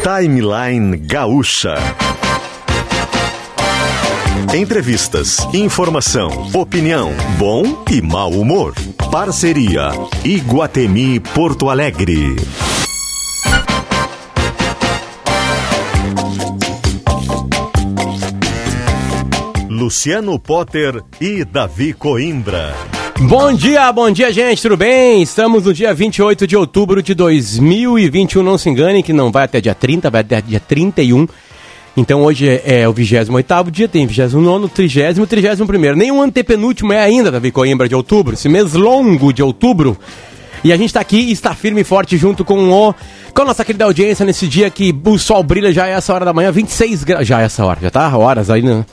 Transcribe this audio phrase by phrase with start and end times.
[0.00, 1.76] Timeline Gaúcha.
[4.54, 8.74] Entrevistas, informação, opinião, bom e mau humor.
[9.10, 9.90] Parceria
[10.24, 12.34] Iguatemi Porto Alegre.
[19.68, 22.74] Luciano Potter e Davi Coimbra.
[23.28, 25.22] Bom dia, bom dia, gente, tudo bem?
[25.22, 29.60] Estamos no dia 28 de outubro de 2021, não se engane que não vai até
[29.60, 31.26] dia 30, vai até dia 31.
[31.96, 37.50] Então hoje é, o 28º dia, tem 29º, 30 31 Nenhum antepenúltimo é ainda, Davi
[37.50, 39.96] Coimbra, de outubro, esse mês longo de outubro.
[40.64, 42.94] E a gente está aqui está firme e forte junto com o
[43.34, 46.24] com a nossa querida audiência nesse dia que o sol brilha já é essa hora
[46.24, 48.84] da manhã, 26 graus, já é essa hora, já tá horas aí, né?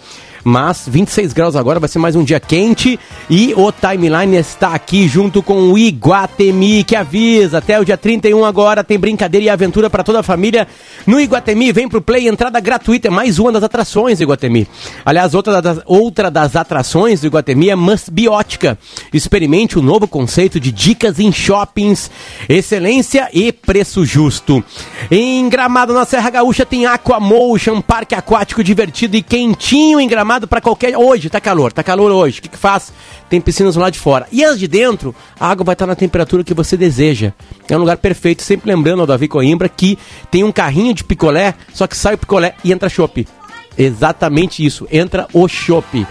[0.44, 3.00] Mas 26 graus agora, vai ser mais um dia quente
[3.30, 8.46] e o Timeline está aqui junto com o Iguatemi, que avisa, até o dia 31
[8.46, 10.68] agora tem brincadeira e aventura para toda a família
[11.06, 14.68] no Iguatemi, vem pro Play, entrada gratuita, é mais uma das atrações do Iguatemi.
[15.06, 18.78] Aliás, outra das, outra das atrações do Iguatemi é Musbiótica.
[19.14, 22.10] Experimente o novo conceito de dicas em shoppings,
[22.48, 24.64] excelência e preço justo.
[25.10, 30.48] Em Gramado, na Serra Gaúcha, tem Aquamotion, parque aquático divertido e quentinho em Gramado gramado
[30.48, 30.96] para qualquer.
[30.96, 32.40] Hoje tá calor, tá calor hoje.
[32.40, 32.94] O que, que faz?
[33.28, 34.28] Tem piscinas lá de fora.
[34.32, 37.34] E as de dentro, a água vai estar na temperatura que você deseja.
[37.68, 38.44] É um lugar perfeito.
[38.44, 39.98] Sempre lembrando ao Davi Coimbra que
[40.30, 43.28] tem um carrinho de picolé, só que sai o picolé e entra chopp.
[43.76, 44.88] Exatamente isso.
[44.92, 46.06] Entra o chopp.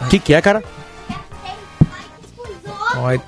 [0.00, 0.64] O que, que é, cara?
[2.96, 3.22] Olha,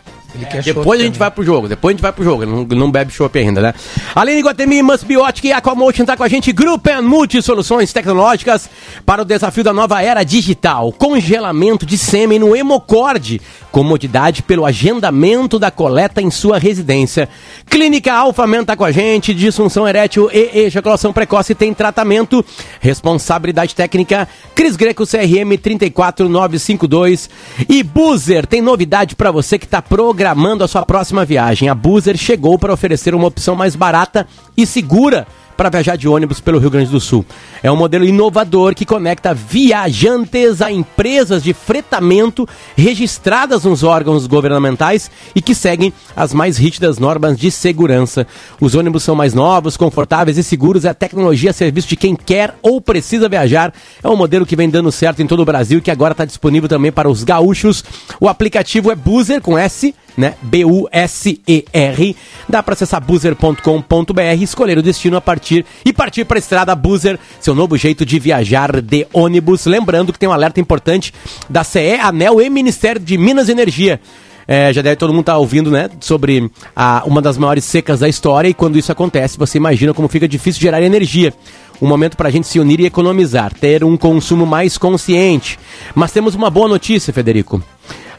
[0.64, 3.12] depois a gente vai pro jogo, depois a gente vai pro jogo, não, não bebe
[3.12, 3.74] chopp ainda, né?
[4.14, 8.70] Além de Guatemi, Musbiotic e Aquamotion tá com a gente, Grupo Multi Soluções Tecnológicas
[9.04, 10.92] para o desafio da nova era digital.
[10.92, 13.40] Congelamento de sêmen no Hemocorde,
[13.72, 17.28] comodidade pelo agendamento da coleta em sua residência.
[17.68, 22.44] Clínica Alfaman tá com a gente, disfunção erétil e ejaculação precoce tem tratamento.
[22.80, 27.30] Responsabilidade técnica, Cris Greco CRM 34952
[27.68, 31.70] e Buzer tem novidade para você que tá programado programando a sua próxima viagem.
[31.70, 35.26] A Buzer chegou para oferecer uma opção mais barata e segura
[35.56, 37.24] para viajar de ônibus pelo Rio Grande do Sul.
[37.62, 45.10] É um modelo inovador que conecta viajantes a empresas de fretamento registradas nos órgãos governamentais
[45.34, 48.26] e que seguem as mais rígidas normas de segurança.
[48.58, 50.86] Os ônibus são mais novos, confortáveis e seguros.
[50.86, 53.72] É a tecnologia a serviço de quem quer ou precisa viajar.
[54.02, 56.24] É um modelo que vem dando certo em todo o Brasil e que agora está
[56.26, 57.84] disponível também para os gaúchos.
[58.18, 60.34] O aplicativo é Buzzer com S né?
[60.42, 62.16] B-U-S-E-R.
[62.48, 67.18] Dá para acessar buzzer.com.br, escolher o destino a partir e partir para a estrada Buzzer,
[67.40, 69.66] seu novo jeito de viajar de ônibus.
[69.66, 71.12] Lembrando que tem um alerta importante
[71.48, 74.00] da CE, ANEL e Ministério de Minas e Energia.
[74.46, 75.88] É, já deve todo mundo estar tá ouvindo, né?
[76.00, 80.08] Sobre a, uma das maiores secas da história e quando isso acontece, você imagina como
[80.08, 81.32] fica difícil gerar energia.
[81.80, 85.58] Um momento para a gente se unir e economizar, ter um consumo mais consciente.
[85.94, 87.62] Mas temos uma boa notícia, Federico.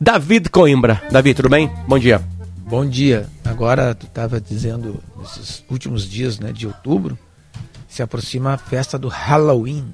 [0.02, 1.00] David Coimbra.
[1.12, 1.70] David, tudo bem?
[1.88, 2.20] Bom dia.
[2.58, 3.30] Bom dia.
[3.46, 7.16] Agora, tu estava dizendo, nesses últimos dias né, de outubro,
[7.88, 9.94] se aproxima a festa do Halloween.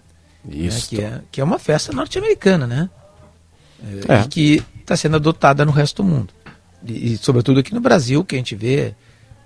[0.50, 0.96] Isso.
[0.96, 2.90] Né, que, é, que é uma festa norte-americana, né?
[4.08, 4.22] É.
[4.22, 6.39] E que está sendo adotada no resto do mundo
[6.86, 8.96] e, sobretudo aqui no Brasil, que a gente vê,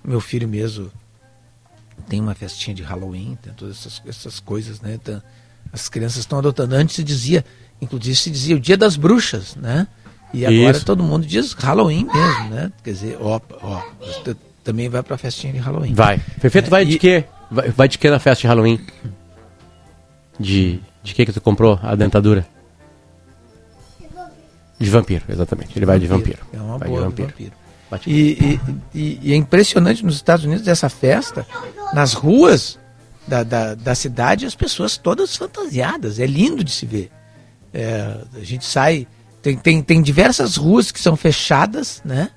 [0.04, 0.90] meu filho mesmo
[2.08, 4.98] tem uma festinha de Halloween, tem todas essas, essas coisas, né?
[5.72, 6.74] As crianças estão adotando.
[6.74, 7.44] Antes se dizia,
[7.80, 9.86] inclusive se dizia o dia das bruxas, né?
[10.32, 10.84] E agora Isso.
[10.84, 12.72] todo mundo diz Halloween mesmo, né?
[12.82, 13.82] Quer dizer, ó, ó,
[14.64, 15.94] também vai pra festinha de Halloween.
[15.94, 16.20] Vai.
[16.40, 17.24] Perfeito, é, vai de quê?
[17.50, 18.80] Vai, vai de quê na festa de Halloween?
[20.38, 22.46] De, de que que tu comprou a dentadura?
[24.84, 25.78] De vampiro, exatamente.
[25.78, 26.38] Ele vai de vampiro.
[26.52, 27.28] É uma vai boa de vampiro.
[27.28, 27.64] vampiro.
[28.06, 28.58] E,
[28.94, 31.46] e, e, e, é impressionante nos Estados Unidos essa festa,
[31.92, 32.78] nas ruas
[33.26, 36.18] da, da, da cidade, as pessoas todas fantasiadas.
[36.18, 37.10] É lindo de se ver.
[37.72, 39.06] É, a gente sai.
[39.40, 42.30] Tem, tem, tem diversas ruas que são fechadas, né?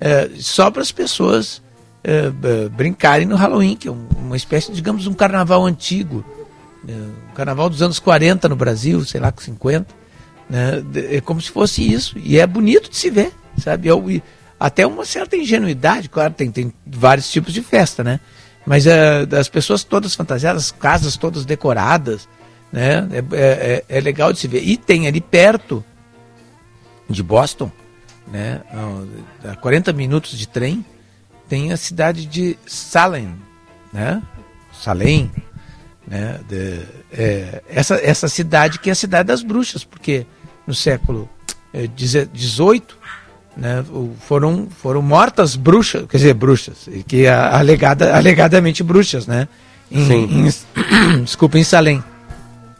[0.00, 1.62] É, só para as pessoas
[2.02, 6.24] é, é, brincarem no Halloween, que é uma espécie, digamos, um carnaval antigo.
[6.86, 9.98] É, um carnaval dos anos 40 no Brasil, sei lá, com 50
[10.48, 10.82] Né?
[11.10, 12.16] É como se fosse isso.
[12.18, 13.88] E é bonito de se ver, sabe?
[13.88, 14.22] Eu, é
[14.58, 18.18] até uma certa ingenuidade, claro, tem, tem vários tipos de festa, né?
[18.66, 22.28] Mas uh, as pessoas todas fantasiadas, casas todas decoradas,
[22.72, 23.08] né?
[23.12, 24.62] É, é, é, legal de se ver.
[24.62, 25.84] E tem ali perto
[27.08, 27.70] de Boston,
[28.26, 28.60] né?
[29.44, 30.84] A 40 minutos de trem,
[31.48, 33.34] tem a cidade de Salem,
[33.92, 34.20] né?
[34.72, 35.30] Salem,
[36.06, 36.40] né?
[36.48, 36.80] De,
[37.12, 40.26] é, essa, essa cidade que é a cidade das bruxas, porque
[40.68, 41.26] no século
[41.74, 42.82] XVIII
[43.56, 43.84] é, né,
[44.20, 49.48] foram, foram mortas bruxas, quer dizer, bruxas, que alegada, alegadamente bruxas, né?
[49.90, 50.48] Em, em,
[51.24, 52.04] desculpa, em Salem,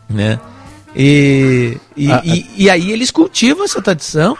[0.09, 0.39] né?
[0.95, 4.37] E, e, ah, e, e, aí eles cultivam essa tradição.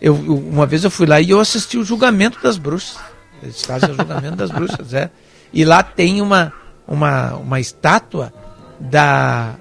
[0.00, 2.96] Eu, uma vez eu fui lá e eu assisti o julgamento das bruxas.
[3.42, 5.10] Eles fazem o julgamento das bruxas, é.
[5.52, 6.52] E lá tem uma,
[6.88, 8.32] uma, uma estátua
[8.80, 9.54] da,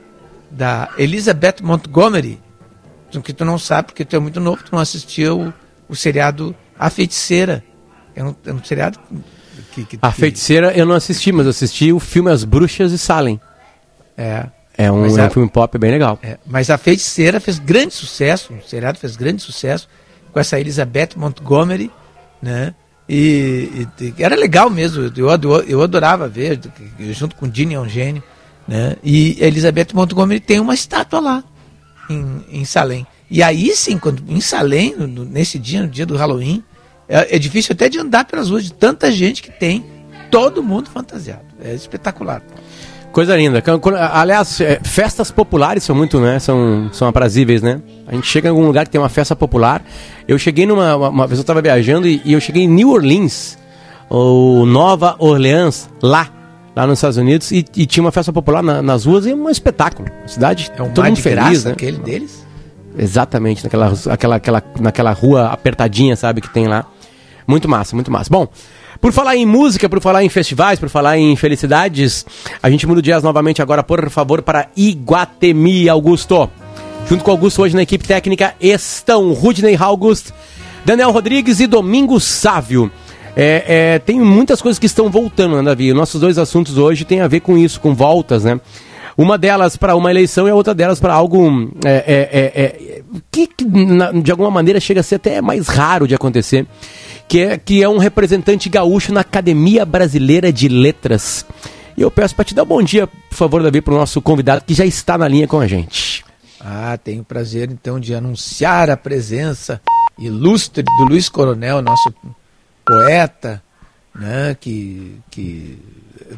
[0.49, 2.39] da Elizabeth Montgomery,
[3.21, 5.53] que tu não sabe porque tu é muito novo, tu não assistiu o,
[5.89, 7.63] o seriado A Feiticeira.
[8.15, 8.99] É um, é um seriado
[9.73, 10.19] que, que, A que...
[10.19, 13.39] Feiticeira eu não assisti, mas assisti o filme As Bruxas e Salem.
[14.17, 14.47] É.
[14.77, 16.19] É um, é um filme pop bem legal.
[16.21, 19.87] É, mas A Feiticeira fez grande sucesso, o seriado fez grande sucesso
[20.33, 21.89] com essa Elizabeth Montgomery,
[22.41, 22.75] né?
[23.07, 26.59] E, e, era legal mesmo, eu, eu, adorava ver,
[27.11, 28.21] junto com Dini Eugênio,
[28.67, 28.97] né?
[29.01, 31.43] E Elizabeth Montgomery tem uma estátua lá,
[32.09, 33.05] em, em Salem.
[33.29, 36.63] E aí sim, quando, em Salem, no, nesse dia, no dia do Halloween,
[37.07, 39.85] é, é, difícil até de andar pelas ruas de tanta gente que tem,
[40.31, 41.45] todo mundo fantasiado.
[41.63, 42.41] É espetacular.
[43.11, 43.63] Coisa linda.
[44.11, 46.37] Aliás, é, festas populares são muito, né?
[46.37, 47.81] São, são aprazíveis, né?
[48.05, 49.81] A gente chega em algum lugar que tem uma festa popular.
[50.27, 50.97] Eu cheguei numa.
[50.97, 53.57] Uma, uma vez eu estava viajando e, e, eu cheguei em New Orleans,
[54.09, 56.29] ou Nova Orleans, lá,
[56.75, 59.49] lá nos Estados Unidos, e, e tinha uma festa popular na, nas ruas e um
[59.49, 60.09] espetáculo.
[60.23, 61.73] A cidade, é um todo mundo feliz, graça, né?
[61.73, 62.45] aquele deles?
[62.97, 66.85] Exatamente, naquela, aquela, aquela, naquela rua apertadinha, sabe, que tem lá.
[67.47, 68.29] Muito massa, muito massa.
[68.29, 68.47] Bom,
[68.99, 72.25] por falar em música, por falar em festivais, por falar em felicidades,
[72.61, 76.49] a gente muda o dias novamente agora, por favor, para Iguatemi, Augusto.
[77.07, 80.31] Junto com o Augusto hoje na equipe técnica estão Rudney August,
[80.83, 82.91] Daniel Rodrigues e Domingos Sávio.
[83.35, 85.93] É, é, tem muitas coisas que estão voltando, né, Davi?
[85.93, 88.59] Nossos dois assuntos hoje têm a ver com isso, com voltas, né?
[89.17, 93.01] Uma delas para uma eleição e a outra delas para algo é, é, é, é
[93.31, 96.65] que, que na, de alguma maneira chega a ser até mais raro de acontecer,
[97.27, 101.45] que é, que é um representante gaúcho na Academia Brasileira de Letras.
[101.97, 104.21] E eu peço para te dar um bom dia, por favor, Davi, para o nosso
[104.21, 106.25] convidado que já está na linha com a gente.
[106.59, 109.79] Ah, tenho prazer então de anunciar a presença
[110.19, 112.13] ilustre do Luiz Coronel, nosso
[112.85, 113.61] poeta,
[114.13, 115.79] né, que, que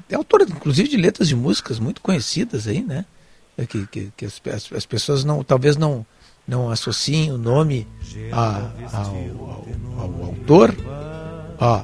[0.09, 3.05] é autor, inclusive, de letras de músicas muito conhecidas aí, né?
[3.57, 4.41] É que, que, que as,
[4.75, 6.05] as, pessoas não, talvez não,
[6.47, 7.88] não associem o nome
[8.31, 9.05] a, ao,
[9.45, 9.65] ao,
[9.97, 10.75] ao, autor.
[11.59, 11.83] Ó.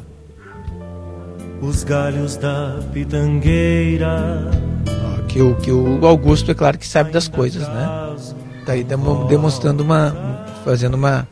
[1.62, 4.52] Os galhos da pitangueira.
[4.88, 7.88] Ó, que, o, que o Augusto, é claro que sabe das coisas, né?
[8.66, 10.46] Tá aí demonstrando uma.
[10.64, 11.28] fazendo uma,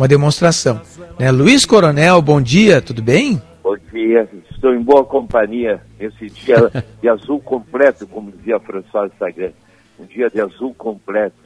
[0.00, 0.80] uma demonstração.
[1.18, 1.30] Né?
[1.30, 3.40] Luiz Coronel, bom dia, tudo bem?
[3.62, 6.56] Bom dia, estou em boa companhia nesse dia
[7.02, 9.52] de azul completo, como dizia François Sagan.
[9.98, 11.36] Um dia de azul completo.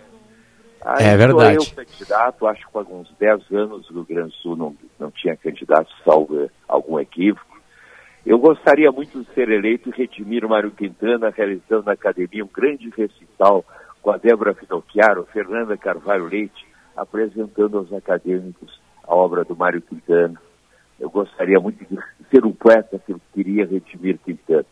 [1.00, 1.56] É verdade.
[1.56, 5.10] eu candidato, acho que há alguns 10 anos o Rio Grande do Sul não, não
[5.10, 7.58] tinha candidato, salvo algum equívoco.
[8.24, 12.50] Eu gostaria muito de ser eleito e redimir o Mário Quintana, realizando na academia um
[12.54, 13.64] grande recital
[14.00, 16.64] com a Débora Finocchiaro, Fernanda Carvalho Leite,
[16.96, 20.40] apresentando aos acadêmicos a obra do Mário Quintana.
[20.98, 21.98] Eu gostaria muito de
[22.30, 24.66] ser um poeta que queria redimir Quintana.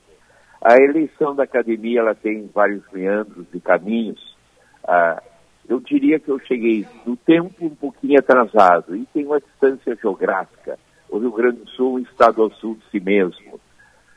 [0.62, 4.36] A eleição da academia ela tem vários meandros e caminhos.
[4.84, 5.20] Ah,
[5.68, 10.78] eu diria que eu cheguei no tempo um pouquinho atrasado e tem uma distância geográfica.
[11.08, 13.60] O Rio Grande do Sul é um estado ao sul de si mesmo.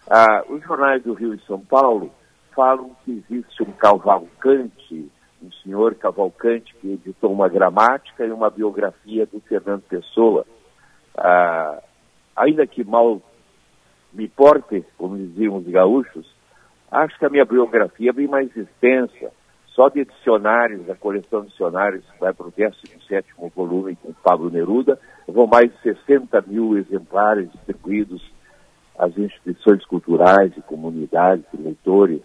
[0.09, 2.11] Ah, os jornais do Rio e São Paulo
[2.55, 5.11] falam que existe um Cavalcante,
[5.45, 10.45] um senhor Cavalcante que editou uma gramática e uma biografia do Fernando Pessoa.
[11.17, 11.81] Ah,
[12.35, 13.21] ainda que mal
[14.11, 16.25] me porte, como diziam os gaúchos,
[16.89, 19.31] acho que a minha biografia é bem mais extensa.
[19.67, 24.97] Só de dicionários, a coleção de dicionários vai para o 17 volume com Pablo Neruda,
[25.27, 28.23] vão mais de 60 mil exemplares distribuídos
[28.97, 32.21] às instituições culturais e comunidades leitores.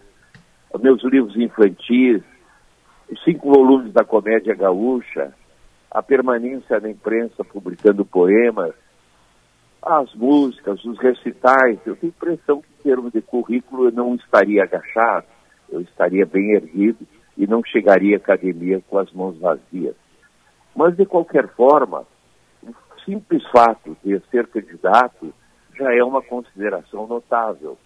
[0.79, 2.23] Meus livros infantis,
[3.11, 5.33] os cinco volumes da comédia gaúcha,
[5.91, 8.73] a permanência na imprensa publicando poemas,
[9.81, 11.77] as músicas, os recitais.
[11.85, 15.27] Eu tenho a impressão que, em termos de currículo, eu não estaria agachado,
[15.69, 17.05] eu estaria bem erguido
[17.37, 19.95] e não chegaria à academia com as mãos vazias.
[20.73, 22.05] Mas, de qualquer forma,
[22.63, 25.33] o simples fato de ser candidato
[25.77, 27.77] já é uma consideração notável.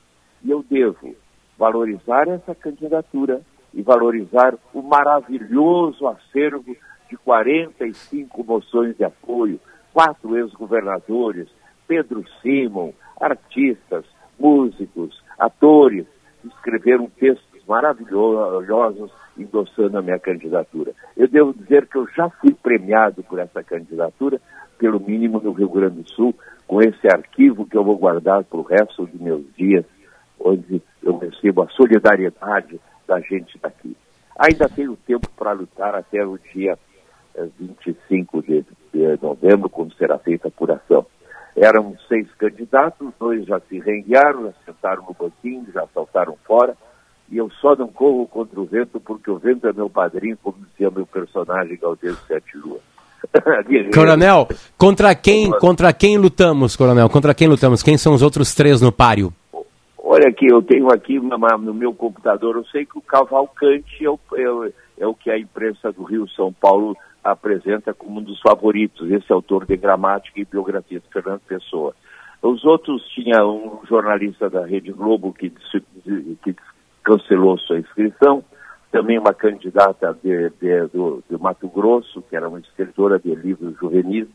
[0.44, 1.16] E eu devo
[1.58, 3.42] valorizar essa candidatura
[3.76, 6.76] e valorizar o maravilhoso acervo
[7.10, 9.60] de 45 moções de apoio,
[9.94, 11.48] quatro ex-governadores,
[11.88, 14.06] Pedro Simon, artistas,
[14.40, 16.06] músicos, atores,
[16.44, 20.94] escreveram textos maravilhosos endossando a minha candidatura.
[21.16, 24.40] Eu devo dizer que eu já fui premiado por essa candidatura,
[24.78, 26.34] pelo mínimo no Rio Grande do Sul,
[26.68, 29.86] com esse arquivo que eu vou guardar para o resto dos meus dias,
[30.40, 33.96] onde eu recebo a solidariedade da gente daqui.
[34.38, 36.78] Ainda tenho tempo para lutar até o dia
[37.60, 41.06] 25 eh, de, novembro, quando será feita a apuração.
[41.56, 46.76] Eram seis candidatos, dois já se reenviaram, já sentaram no banquinho, já saltaram fora,
[47.30, 50.58] e eu só não corro contra o vento porque o vento é meu padrinho, como
[50.72, 52.82] dizia meu personagem Galdês Sete Luas.
[53.94, 54.48] coronel,
[54.78, 57.10] contra quem, contra quem lutamos, Coronel?
[57.10, 57.82] Contra quem lutamos?
[57.82, 59.34] Quem são os outros três no páreo?
[60.16, 64.18] Olha aqui, eu tenho aqui no meu computador, eu sei que o Cavalcante é o,
[64.34, 69.12] é, é o que a imprensa do Rio São Paulo apresenta como um dos favoritos,
[69.12, 71.94] esse autor de gramática e biografia de Fernando Pessoa.
[72.42, 76.56] Os outros tinha um jornalista da Rede Globo que, que
[77.04, 78.42] cancelou sua inscrição,
[78.94, 83.78] também uma candidata de, de, do, de Mato Grosso, que era uma escritora de livros
[83.78, 84.30] juvenis,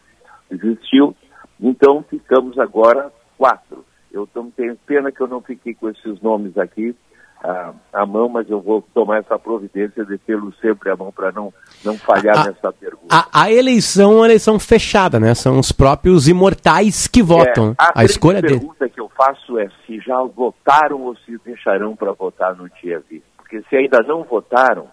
[0.50, 1.16] existiu.
[1.58, 3.82] Então ficamos agora quatro.
[4.12, 6.95] Eu tenho pena que eu não fiquei com esses nomes aqui,
[7.43, 11.33] a, a mão, mas eu vou tomar essa providência de tê-lo sempre à mão para
[11.33, 11.52] não,
[11.85, 13.07] não falhar a, nessa pergunta.
[13.11, 15.35] A, a, eleição é uma eleição fechada, né?
[15.35, 17.71] São os próprios imortais que votam.
[17.71, 18.57] É, a, a escolha dele.
[18.57, 22.69] A pergunta que eu faço é se já votaram ou se deixarão para votar no
[22.83, 23.23] dia 20.
[23.37, 24.87] Porque se ainda não votaram,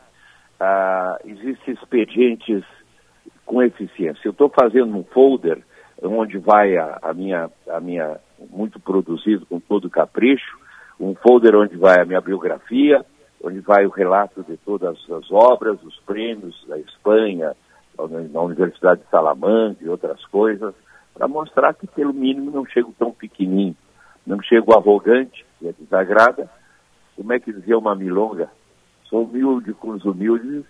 [0.59, 2.63] ah, existem expedientes
[3.45, 4.21] com eficiência.
[4.25, 5.61] Eu estou fazendo um folder
[6.01, 10.57] onde vai a, a, minha, a minha, muito produzido com todo capricho,
[10.99, 13.05] um folder onde vai a minha biografia,
[13.43, 17.55] onde vai o relato de todas as obras, os prêmios da Espanha,
[18.31, 20.73] na Universidade de Salamanca e outras coisas,
[21.13, 23.75] para mostrar que, pelo mínimo, não chego tão pequenininho,
[24.25, 26.49] não chego arrogante, que é desagrada.
[27.15, 28.49] Como é que dizia uma milonga?
[29.05, 30.65] Sou humilde com os humildes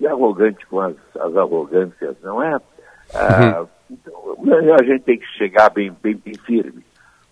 [0.00, 2.58] e arrogante com as, as arrogâncias, não é?
[3.14, 3.68] Ah, uhum.
[3.90, 4.36] Então,
[4.78, 6.84] a gente tem que chegar bem, bem, bem firme.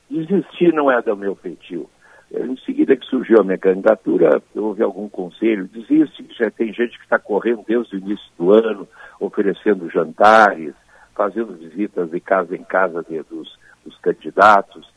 [0.08, 1.88] Desistir não é do meu feitio.
[2.32, 7.04] Em seguida que surgiu a minha candidatura, houve algum conselho, desiste, já tem gente que
[7.04, 8.88] está correndo desde o início do ano,
[9.20, 10.74] oferecendo jantares,
[11.14, 14.88] fazendo visitas de casa em casa de, dos, dos candidatos.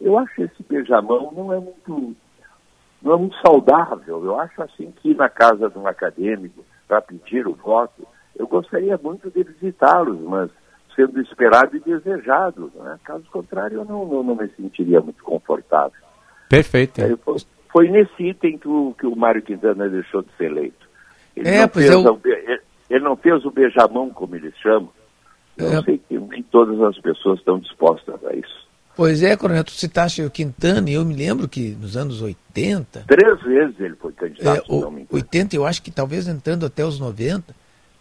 [0.00, 2.16] Eu acho esse beijamão não é muito
[3.02, 4.24] não é muito saudável.
[4.24, 8.46] Eu acho assim que ir na casa de um acadêmico para pedir o voto, eu
[8.46, 10.50] gostaria muito de visitá-los, mas
[10.96, 12.72] sendo esperado e desejado.
[12.74, 12.98] Né?
[13.04, 16.00] Caso contrário, eu não, não, não, me sentiria muito confortável.
[16.48, 17.00] Perfeito.
[17.00, 17.36] É, foi,
[17.70, 20.86] foi, nesse item que o, que o Mário Quintana deixou de ser eleito.
[21.36, 22.00] Ele, é, não, fez eu...
[22.00, 22.20] o,
[22.88, 24.90] ele não fez o beijamão, como eles chamam.
[25.56, 25.82] Eu é.
[25.82, 28.66] sei que nem todas as pessoas estão dispostas a isso.
[28.96, 33.04] Pois é, Coronel, tu citaste o Quintana, e eu me lembro que nos anos 80...
[33.06, 36.98] Três vezes ele foi candidato, é, o, 80, eu acho que talvez entrando até os
[36.98, 37.54] 90,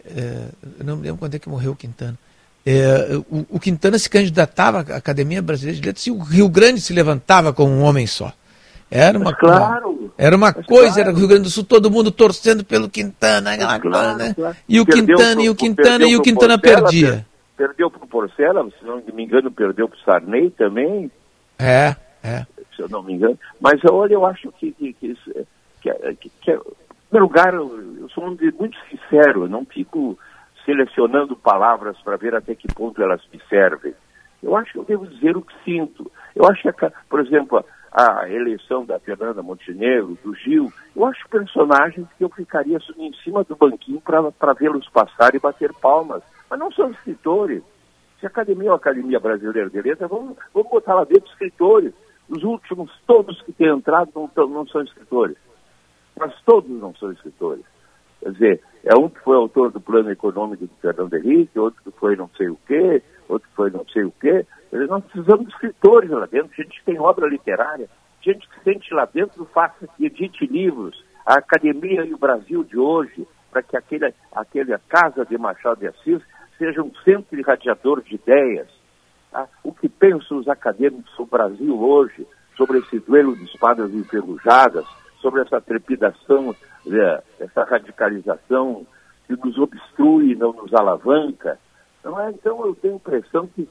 [0.06, 0.48] é,
[0.80, 2.18] eu não me lembro quando é que morreu o Quintana.
[2.66, 6.82] É, o, o, Quintana se candidatava à Academia Brasileira de Letras e o Rio Grande
[6.82, 8.34] se levantava como um homem só.
[8.90, 11.02] Era uma, claro, era uma coisa, claro.
[11.02, 14.36] era o Rio Grande do Sul, todo mundo torcendo pelo Quintana, aquela claro, né?
[14.68, 17.26] E o perdeu Quintana, pro, e o Quintana, e o Quintana Portela, perdia.
[17.56, 21.12] Perdeu para o Porcela, se não me engano, perdeu para o Sarney também.
[21.60, 22.46] É, é.
[22.76, 23.38] Se eu não me engano.
[23.60, 25.18] Mas olha, eu acho que, que, que,
[25.82, 26.60] que, que, que em
[27.10, 30.18] primeiro lugar, eu sou muito sincero, eu não fico
[30.66, 33.94] selecionando palavras para ver até que ponto elas me servem.
[34.42, 36.12] Eu acho que eu devo dizer o que sinto.
[36.36, 36.72] Eu acho que,
[37.10, 42.78] por exemplo, a eleição da Fernanda Montenegro, do Gil, eu acho personagens que eu ficaria
[42.98, 46.22] em cima do banquinho para vê-los passar e bater palmas.
[46.50, 47.64] Mas não são escritores.
[48.20, 51.94] Se a Academia é uma Academia Brasileira de Letras, vamos, vamos botar lá dentro escritores.
[52.28, 55.38] Os últimos, todos que têm entrado, não, não são escritores.
[56.18, 57.64] Mas todos não são escritores.
[58.26, 61.92] Quer dizer, é um que foi autor do plano econômico do Fernando Henrique, outro que
[61.92, 64.44] foi não sei o quê, outro que foi não sei o quê.
[64.72, 67.88] Dizer, nós precisamos de escritores lá dentro, gente que tem obra literária,
[68.24, 71.06] gente que sente lá dentro, faça e edite livros.
[71.24, 75.88] A academia e o Brasil de hoje, para que aquele, aquele casa de Machado de
[75.88, 76.24] Assis
[76.58, 78.68] seja um centro irradiador de ideias.
[79.32, 79.48] Tá?
[79.64, 82.26] O que pensam os acadêmicos sobre o Brasil hoje,
[82.58, 84.84] sobre esse duelo de espadas enferrujadas,
[85.26, 86.56] sobre essa trepidação,
[86.86, 88.86] né, essa radicalização
[89.26, 91.58] que nos obstrui, não nos alavanca.
[92.04, 92.30] Não é?
[92.30, 93.68] Então eu tenho a impressão que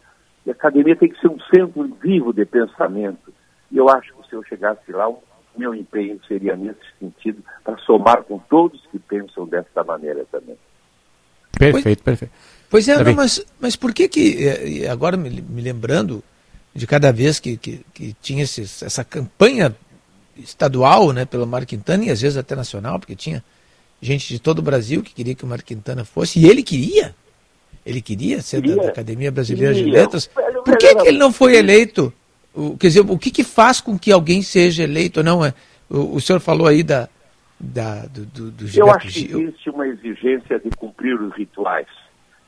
[0.48, 3.32] a academia tem que ser um centro vivo de pensamento.
[3.70, 5.22] E eu acho que se eu chegasse lá, o
[5.56, 10.56] meu empenho seria nesse sentido, para somar com todos que pensam desta maneira também.
[11.56, 12.34] Perfeito, pois, perfeito.
[12.68, 16.20] Pois é, não, mas, mas por que que, agora me, me lembrando
[16.74, 19.72] de cada vez que, que, que tinha esses, essa campanha
[20.38, 23.42] estadual né, pelo Mário Quintana e às vezes até nacional, porque tinha
[24.00, 27.14] gente de todo o Brasil que queria que o Mário Quintana fosse, e ele queria.
[27.84, 29.90] Ele queria ser queria, da, da, Academia Brasileira queria.
[29.90, 30.26] de Letras.
[30.64, 32.12] Por que, que ele não foi eleito?
[32.54, 35.44] O, quer dizer, o que, que faz com que alguém seja eleito ou não?
[35.44, 35.52] É,
[35.88, 37.08] o, o senhor falou aí da,
[37.58, 41.88] da, do, do, do Eu acho que existe uma exigência de cumprir os rituais,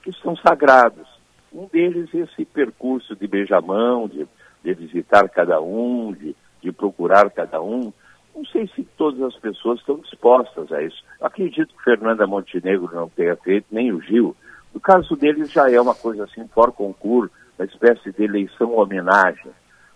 [0.03, 1.07] que são sagrados.
[1.53, 4.27] Um deles é esse percurso de beijamão, de,
[4.65, 6.35] de visitar cada um, de,
[6.67, 7.93] de procurar cada um.
[8.35, 11.03] Não sei se todas as pessoas estão dispostas a isso.
[11.21, 14.37] Acredito que Fernanda Montenegro não tenha feito, nem o Gil.
[14.75, 19.53] No caso deles já é uma coisa assim, for concurso, uma espécie de eleição homenagem.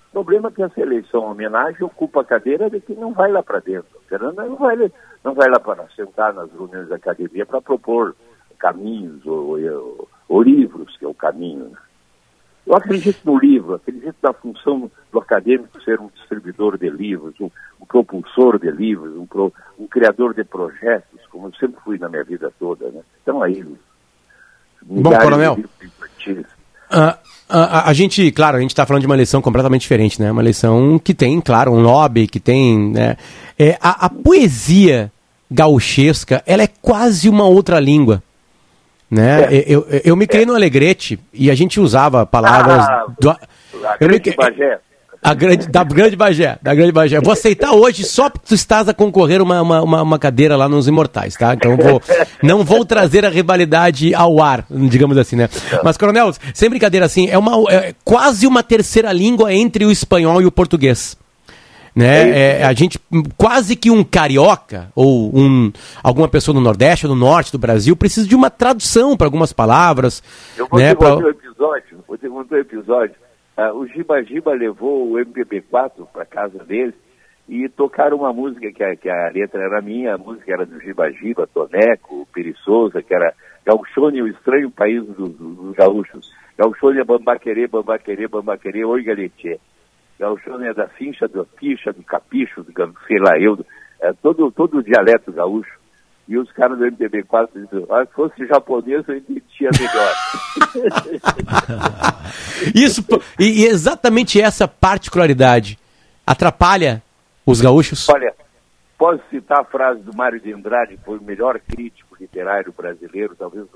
[0.09, 3.43] O problema é que essa eleição homenagem ocupa a cadeira de quem não vai lá
[3.43, 4.00] para dentro.
[4.09, 4.77] Fernanda não vai,
[5.25, 8.15] não vai lá para sentar nas reuniões da academia para propor
[8.59, 11.67] caminhos ou, ou, ou, livros, que é o caminho.
[11.67, 11.79] Né?
[12.71, 17.50] Eu acredito no livro, acredito na função do acadêmico ser um distribuidor de livros, um,
[17.81, 22.09] um propulsor de livros, um, pro, um, criador de projetos, como eu sempre fui na
[22.09, 22.89] minha vida toda.
[22.93, 23.00] Né?
[23.21, 23.67] Então aí,
[24.83, 25.59] Bom, coronel,
[26.89, 30.31] a, a, a, gente, claro, a gente está falando de uma eleição completamente diferente, né?
[30.31, 33.17] Uma eleição que tem, claro, um lobby, que tem, né?
[33.59, 35.11] É, a, a poesia
[35.50, 38.23] gauchesca, ela é quase uma outra língua.
[39.11, 39.43] Né?
[39.43, 39.64] É.
[39.67, 40.47] Eu, eu, eu, me criei é.
[40.47, 42.85] no Alegrete e a gente usava palavras.
[42.85, 43.37] Ah, do,
[44.00, 44.21] eu me,
[45.23, 47.21] a grande, da grande Bagé, da grande Bagé.
[47.21, 50.88] Vou aceitar hoje só porque tu estás a concorrer uma, uma, uma cadeira lá nos
[50.88, 51.52] Imortais, tá?
[51.52, 52.00] Então vou,
[52.43, 55.49] não vou trazer a rivalidade ao ar, digamos assim, né?
[55.85, 60.41] Mas, Coronel, sem brincadeira assim, é, uma, é quase uma terceira língua entre o espanhol
[60.41, 61.19] e o português
[61.95, 62.31] né?
[62.31, 62.99] É, é, a gente
[63.37, 65.73] quase que um carioca ou um
[66.03, 69.53] alguma pessoa do Nordeste ou do Norte do Brasil precisa de uma tradução para algumas
[69.53, 70.23] palavras.
[70.57, 71.17] Eu vou né, pra...
[71.17, 73.15] um episódio, vou te contar um episódio.
[73.57, 76.95] Uh, o Giba Giba levou o MPB4 para casa dele
[77.49, 80.81] e tocaram uma música que a, que a letra era minha, a música era do
[80.81, 83.35] Giba Giba, Toneco, Peri Souza, que era
[83.67, 86.33] Gauchone, o estranho país dos do, do gaúchos.
[86.57, 89.59] Gauchone, Bambaquerê, Bambaquerê, Bambaquerê, Oi Galetier.
[90.21, 92.73] Gauchone é da fincha, do ficha, do capicho, do,
[93.06, 93.65] sei lá eu,
[94.02, 95.80] é, todo, todo o dialeto gaúcho.
[96.28, 100.13] E os caras do MPB4 dizem, ah, se fosse japonês eu entendia melhor.
[102.73, 103.02] Isso,
[103.39, 105.76] e, exatamente essa particularidade
[106.25, 107.02] atrapalha
[107.45, 108.09] os gaúchos?
[108.11, 108.33] Olha,
[108.97, 113.35] posso citar a frase do Mário de Andrade, que foi o melhor crítico literário brasileiro,
[113.37, 113.67] talvez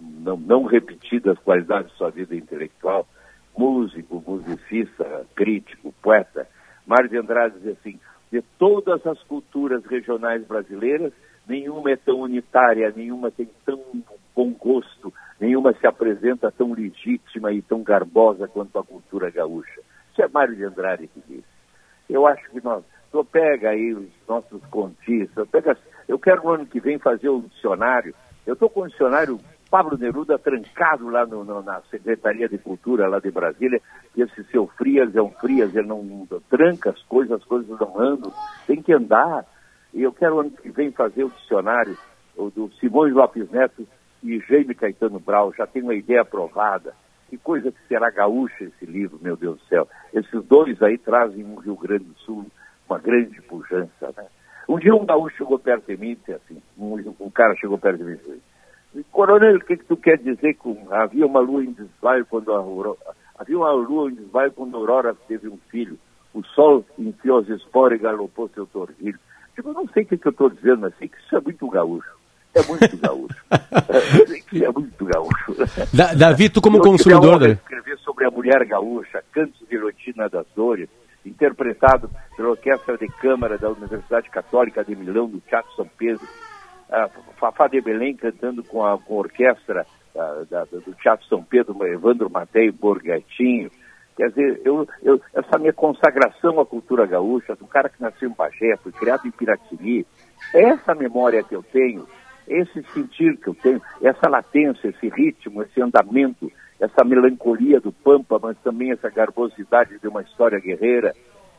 [0.00, 3.06] não, não repetida as qualidades de sua vida intelectual,
[3.56, 6.48] músico, musicista, crítico, poeta.
[6.86, 7.98] Mário de Andrade diz assim,
[8.30, 11.12] de todas as culturas regionais brasileiras,
[11.46, 13.80] nenhuma é tão unitária, nenhuma tem tão
[14.34, 19.80] bom gosto, nenhuma se apresenta tão legítima e tão garbosa quanto a cultura gaúcha.
[20.12, 21.44] Isso é Mário de Andrade que diz.
[22.08, 25.76] Eu acho que nós, tu pega aí os nossos contistas, pega,
[26.08, 28.14] eu quero no ano que vem fazer um dicionário,
[28.46, 29.38] eu estou com o dicionário
[29.70, 33.80] Pablo Neruda trancado lá no, no, na Secretaria de Cultura lá de Brasília,
[34.16, 38.32] esse seu Frias é um Frias, ele não tranca as coisas, as coisas não andam,
[38.66, 39.44] tem que andar.
[39.92, 41.96] E eu quero ano que vem fazer o dicionário
[42.36, 43.86] o do Simões Lopes Neto
[44.22, 46.94] e Jaime Caetano Brau, já tem uma ideia aprovada.
[47.28, 49.88] Que coisa que será gaúcha esse livro, meu Deus do céu.
[50.12, 52.46] Esses dois aí trazem um Rio Grande do Sul
[52.88, 54.26] uma grande pujança, né?
[54.68, 58.04] Um dia um gaúcho chegou perto de mim assim, um, um cara chegou perto de
[58.04, 58.42] mim e disse,
[59.10, 62.58] Coronel, o que, que tu quer dizer com havia uma lua em desvaio quando a
[62.58, 62.98] aurora,
[63.36, 65.98] havia uma lua em desvaio quando a Aurora teve um filho,
[66.32, 69.18] o sol enfiou as esporas e galopou seu torvilho.
[69.54, 71.40] Tipo, eu não sei o que, que eu estou dizendo, mas sei que isso é
[71.40, 72.10] muito gaúcho.
[72.54, 73.36] É muito gaúcho.
[73.50, 75.56] é, é muito gaúcho.
[75.92, 77.42] Da, Davi, tu como eu consumidor...
[77.42, 80.88] Eu escrever sobre a mulher gaúcha, Cantos de Rotina das Dores,
[81.24, 86.26] interpretado pela Orquestra de Câmara da Universidade Católica de Milão, do Teatro São Pedro,
[87.38, 89.86] Fafá de Belém cantando com a, com a orquestra
[90.48, 93.70] da, do Teatro São Pedro, Evandro Matei, Borgatinho.
[94.16, 98.32] Quer dizer, eu, eu, essa minha consagração à cultura gaúcha, do cara que nasceu em
[98.32, 100.06] Bagé, foi criado em Piratini,
[100.54, 102.06] essa memória que eu tenho,
[102.46, 108.38] esse sentir que eu tenho, essa latência, esse ritmo, esse andamento, essa melancolia do Pampa,
[108.40, 111.12] mas também essa garbosidade de uma história guerreira,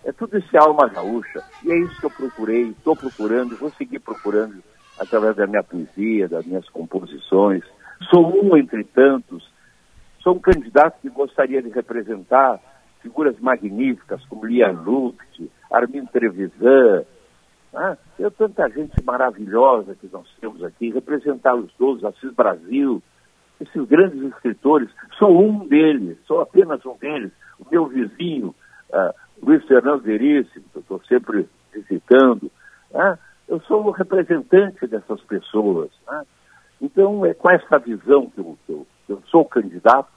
[0.05, 1.43] é tudo isso é alma gaúcha.
[1.63, 4.63] E é isso que eu procurei, estou procurando, vou seguir procurando
[4.99, 7.63] através da minha poesia, das minhas composições.
[8.09, 9.49] Sou um entre tantos.
[10.19, 12.59] Sou um candidato que gostaria de representar
[13.01, 17.05] figuras magníficas como Lia Luft, Armin Trevisan.
[17.71, 17.97] Né?
[18.17, 23.03] Tem tanta gente maravilhosa que nós temos aqui, representá-los todos, Assis Brasil,
[23.59, 24.89] esses grandes escritores.
[25.19, 27.31] Sou um deles, sou apenas um deles.
[27.59, 28.55] O meu vizinho,
[28.89, 32.49] uh, Luiz Fernando Veríssimo, que eu estou sempre visitando.
[32.91, 33.19] Né?
[33.47, 35.89] Eu sou o representante dessas pessoas.
[36.07, 36.23] Né?
[36.81, 40.09] Então, é com essa visão que eu, que eu, que eu sou candidato,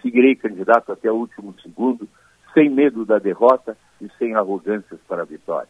[0.00, 2.08] seguirei candidato até o último segundo,
[2.54, 5.68] sem medo da derrota e sem arrogâncias para a vitória.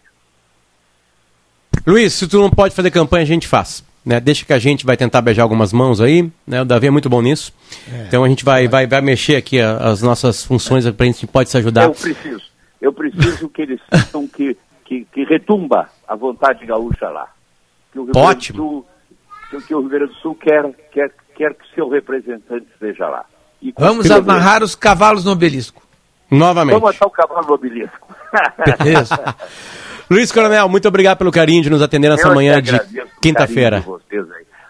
[1.86, 3.84] Luiz, se tu não pode fazer campanha, a gente faz.
[4.04, 4.20] Né?
[4.20, 6.30] Deixa que a gente vai tentar beijar algumas mãos aí.
[6.46, 6.62] Né?
[6.62, 7.52] O Davi é muito bom nisso.
[7.92, 11.26] É, então a gente vai, vai, vai mexer aqui as nossas funções para a gente
[11.26, 11.84] pode se ajudar.
[11.84, 12.42] Eu preciso.
[12.80, 17.28] Eu preciso que eles sintam que que, que retumba a vontade gaúcha lá.
[17.92, 18.58] Que o Rio Ótimo.
[18.58, 18.86] Sul,
[19.50, 23.24] que, que, o Rio Grande do Sul quer, quer, quer que seu representante esteja lá.
[23.60, 25.82] E Vamos amarrar os cavalos no obelisco.
[26.30, 26.74] Novamente.
[26.74, 28.14] Vamos achar o cavalo no obelisco.
[28.78, 29.36] Beleza.
[30.08, 32.72] Luiz Coronel, muito obrigado pelo carinho de nos atender nessa eu manhã de
[33.20, 33.84] quinta-feira.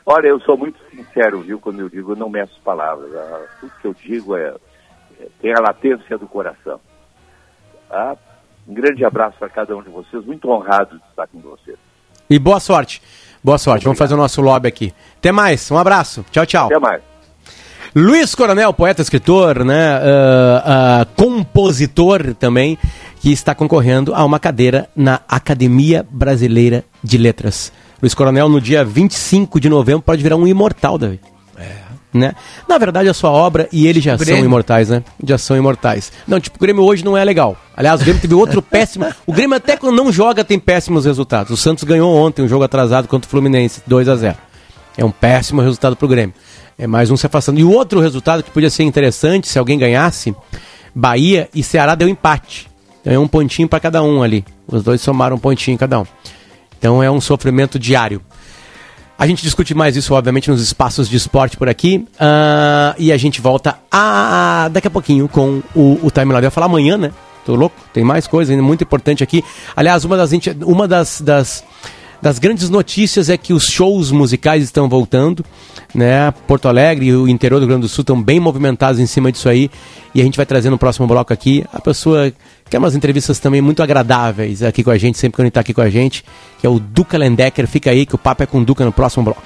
[0.04, 3.14] Olha, eu sou muito sincero, viu, quando eu digo, eu não meço palavras.
[3.14, 4.54] Ah, tudo que eu digo é,
[5.20, 6.80] é tem a latência do coração.
[7.90, 8.16] Ah,
[8.68, 11.76] um grande abraço para cada um de vocês, muito honrado de estar com vocês.
[12.28, 13.00] E boa sorte.
[13.42, 13.82] Boa sorte.
[13.82, 13.84] Obrigado.
[13.84, 14.92] Vamos fazer o nosso lobby aqui.
[15.18, 15.70] Até mais.
[15.70, 16.24] Um abraço.
[16.30, 16.66] Tchau, tchau.
[16.66, 17.02] Até mais.
[17.94, 22.76] Luiz Coronel, poeta, escritor, né, uh, uh, compositor também,
[23.20, 27.72] que está concorrendo a uma cadeira na Academia Brasileira de Letras.
[28.02, 31.22] Luiz Coronel, no dia 25 de novembro, pode virar um imortal, David.
[32.16, 32.34] É né?
[32.68, 35.02] Na verdade, a sua obra e ele já são imortais, né?
[35.24, 36.12] Já são imortais.
[36.26, 37.56] Não, tipo, o Grêmio hoje não é legal.
[37.76, 39.06] Aliás, o Grêmio teve outro péssimo.
[39.26, 41.50] O Grêmio até quando não joga tem péssimos resultados.
[41.52, 44.36] O Santos ganhou ontem um jogo atrasado contra o Fluminense, 2 a 0
[44.96, 46.34] É um péssimo resultado pro Grêmio.
[46.78, 47.58] É mais um se afastando.
[47.58, 50.34] E o outro resultado que podia ser interessante se alguém ganhasse,
[50.94, 52.68] Bahia e Ceará deu empate.
[53.04, 54.44] Ganhou um pontinho para cada um ali.
[54.66, 56.06] Os dois somaram um pontinho cada um.
[56.78, 58.20] Então é um sofrimento diário.
[59.18, 62.06] A gente discute mais isso, obviamente, nos espaços de esporte por aqui.
[62.14, 66.42] Uh, e a gente volta a, daqui a pouquinho com o, o Timeline.
[66.42, 67.12] Vai falar amanhã, né?
[67.44, 69.42] Tô louco, tem mais coisa ainda muito importante aqui.
[69.74, 70.32] Aliás, uma das,
[70.66, 71.64] uma das, das,
[72.20, 75.44] das grandes notícias é que os shows musicais estão voltando.
[75.94, 76.30] Né?
[76.46, 79.32] Porto Alegre e o interior do Rio Grande do Sul estão bem movimentados em cima
[79.32, 79.70] disso aí.
[80.14, 82.30] E a gente vai trazer no próximo bloco aqui a pessoa
[82.68, 85.60] que é umas entrevistas também muito agradáveis aqui com a gente, sempre que ele está
[85.60, 86.24] aqui com a gente,
[86.58, 87.66] que é o Duca Lendecker.
[87.66, 89.42] Fica aí que o papo é com o Duca no próximo bloco.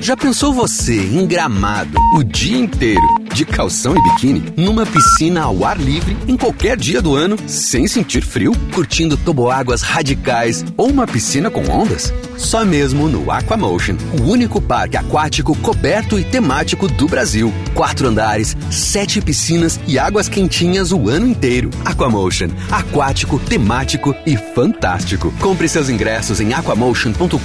[0.00, 3.00] Já pensou você em gramado o dia inteiro,
[3.42, 7.88] de calção e biquíni, numa piscina ao ar livre, em qualquer dia do ano, sem
[7.88, 12.12] sentir frio, curtindo toboáguas radicais ou uma piscina com ondas?
[12.36, 17.52] Só mesmo no Aquamotion, o único parque aquático coberto e temático do Brasil.
[17.74, 21.70] Quatro andares, sete piscinas e águas quentinhas o ano inteiro.
[21.84, 25.32] Aquamotion, aquático, temático e fantástico.
[25.40, 27.38] Compre seus ingressos em aquamotion.com.br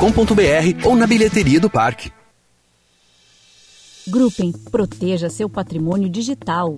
[0.83, 2.16] ou na bilheteria do parque.
[4.09, 6.77] Gruppen, proteja seu patrimônio digital.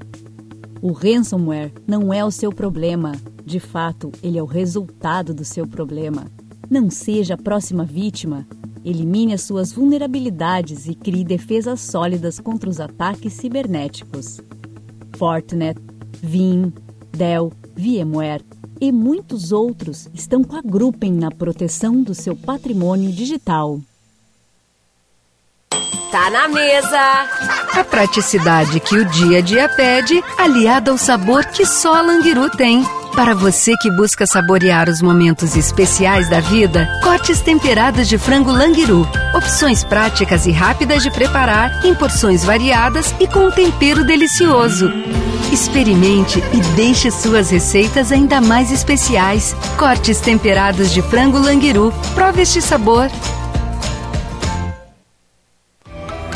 [0.81, 3.11] O ransomware não é o seu problema.
[3.45, 6.25] De fato, ele é o resultado do seu problema.
[6.67, 8.47] Não seja a próxima vítima.
[8.83, 14.41] Elimine as suas vulnerabilidades e crie defesas sólidas contra os ataques cibernéticos.
[15.15, 15.79] Fortinet,
[16.23, 16.73] Vim,
[17.11, 18.43] Dell, VMware
[18.81, 23.79] e muitos outros estão com a Gruppen na proteção do seu patrimônio digital.
[26.11, 27.27] Tá na mesa!
[27.71, 32.49] A praticidade que o dia a dia pede, aliada ao sabor que só a Languiru
[32.49, 32.83] tem.
[33.15, 39.07] Para você que busca saborear os momentos especiais da vida, cortes temperados de frango Languiru.
[39.35, 44.91] Opções práticas e rápidas de preparar, em porções variadas e com um tempero delicioso.
[45.51, 49.55] Experimente e deixe suas receitas ainda mais especiais.
[49.77, 51.93] Cortes temperados de frango Languiru.
[52.15, 53.09] Prove este sabor.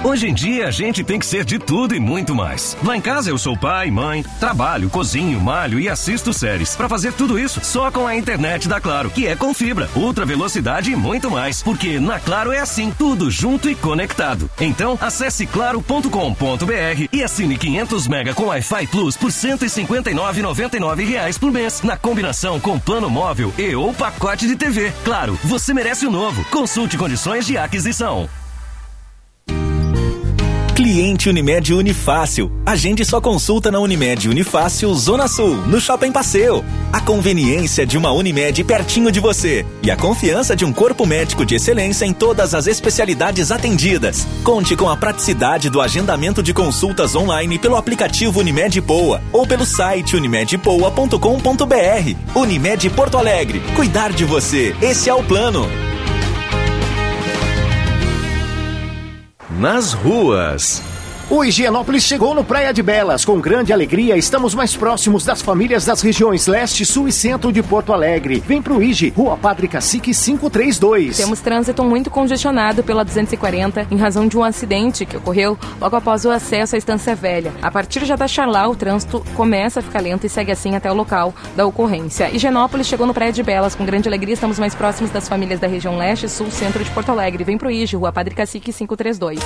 [0.04, 2.76] Hoje em dia a gente tem que ser de tudo e muito mais.
[2.84, 6.76] Lá em casa eu sou pai, mãe, trabalho, cozinho, malho e assisto séries.
[6.76, 10.26] Para fazer tudo isso só com a internet da Claro, que é com fibra, ultra
[10.26, 11.64] velocidade e muito mais.
[11.64, 14.52] Porque na Claro é assim, tudo junto e conectado.
[14.60, 21.82] Então acesse claro.com.br e assine 500 mega com Wi-Fi Plus por 159,99 reais por mês,
[21.82, 24.92] na combinação com plano móvel e ou pacote de TV.
[25.06, 26.44] Claro, você merece o novo.
[26.52, 28.28] Consulte condições de aquisição.
[30.74, 32.52] Cliente Unimed Unifácil.
[32.66, 36.66] Agende sua consulta na Unimed Unifácil Zona Sul, no Shopping Passeio.
[36.92, 41.46] A conveniência de uma Unimed pertinho de você e a confiança de um corpo médico
[41.46, 44.28] de excelência em todas as especialidades atendidas.
[44.44, 49.66] Conte com a praticidade do agendamento de consultas online pelo aplicativo Unimed Poa ou pelo
[49.66, 52.36] site unimedpoa.com.br.
[52.36, 53.62] Unimed Porto Alegre.
[53.76, 54.76] Cuidar de você.
[54.82, 55.93] Esse é o plano.
[59.60, 60.82] Nas ruas.
[61.30, 63.24] O Higienópolis chegou no Praia de Belas.
[63.24, 67.64] Com grande alegria, estamos mais próximos das famílias das regiões Leste, Sul e Centro de
[67.64, 68.44] Porto Alegre.
[68.46, 71.16] Vem pro Igi, Rua Padre Cacique 532.
[71.16, 76.26] Temos trânsito muito congestionado pela 240 em razão de um acidente que ocorreu logo após
[76.26, 77.54] o acesso à Estância Velha.
[77.62, 80.92] A partir já da Charlá, o trânsito começa a ficar lento e segue assim até
[80.92, 82.30] o local da ocorrência.
[82.32, 83.76] Higienópolis chegou no Praia de Belas.
[83.76, 87.10] Com grande alegria, estamos mais próximos das famílias da região Leste, Sul, Centro de Porto
[87.10, 87.46] Alegre.
[87.46, 89.40] Vem pro Igi, Rua Padre Cacique 532.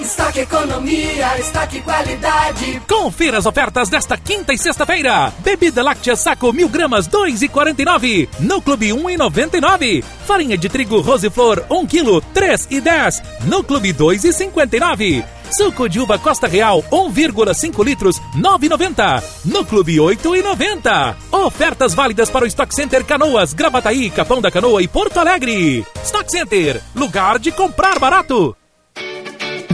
[0.00, 2.80] Estoque economia, estoque qualidade.
[2.86, 5.32] Confira as ofertas desta quinta e sexta-feira.
[5.38, 8.28] Bebida láctea saco mil gramas, dois e quarenta e nove.
[8.38, 10.04] No Clube, um e noventa e nove.
[10.26, 13.22] Farinha de trigo Roseflor, um quilo, três e dez.
[13.46, 15.24] No Clube, dois e cinquenta e nove.
[15.50, 19.22] Suco de uva Costa Real, 1,5 litros, 9,90.
[19.44, 21.14] No Clube, 8,90.
[21.30, 25.86] Ofertas válidas para o Stock Center Canoas, Gravataí, Capão da Canoa e Porto Alegre.
[26.02, 28.56] Stock Center, lugar de comprar barato.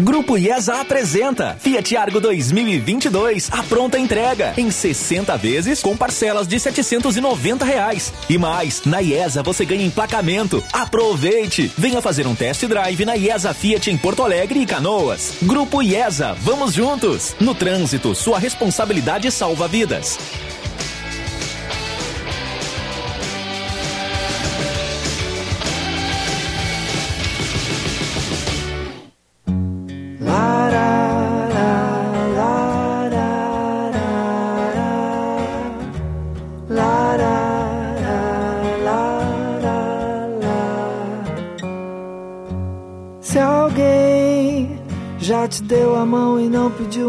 [0.03, 6.59] Grupo IESA apresenta Fiat Argo 2022, a pronta entrega em 60 vezes com parcelas de
[6.59, 8.13] 790 reais.
[8.29, 10.63] E mais, na IESA você ganha emplacamento.
[10.73, 11.71] Aproveite!
[11.79, 15.35] Venha fazer um test drive na IESA Fiat em Porto Alegre e Canoas.
[15.41, 17.37] Grupo IESA, vamos juntos!
[17.39, 20.19] No trânsito, sua responsabilidade salva vidas.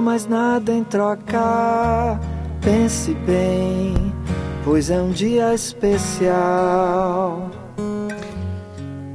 [0.03, 2.19] Mais nada em troca,
[2.61, 3.95] pense bem,
[4.65, 7.49] pois é um dia especial.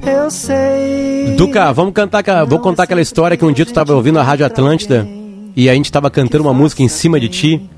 [0.04, 1.34] Eu sei.
[1.36, 4.46] Duca, vamos cantar, vou contar aquela história que um dia tu estava ouvindo a Rádio
[4.46, 5.06] Atlântida
[5.54, 7.70] e a gente estava cantando uma música em cima de ti.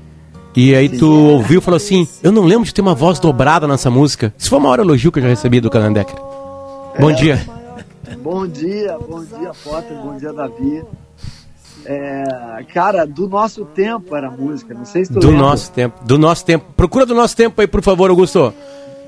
[0.55, 3.67] E aí tu ouviu e falou assim: Eu não lembro de ter uma voz dobrada
[3.67, 4.33] nessa música.
[4.37, 6.15] Isso foi o maior elogio que eu já recebi do Canandecker.
[6.97, 7.41] Bom dia.
[8.21, 10.83] Bom dia, bom dia, Potter, bom dia, Davi.
[11.85, 12.23] É,
[12.73, 15.41] cara, do nosso tempo era música, não sei se tu Do lembra.
[15.47, 16.65] nosso tempo, do nosso tempo.
[16.77, 18.53] Procura do nosso tempo aí, por favor, Augusto.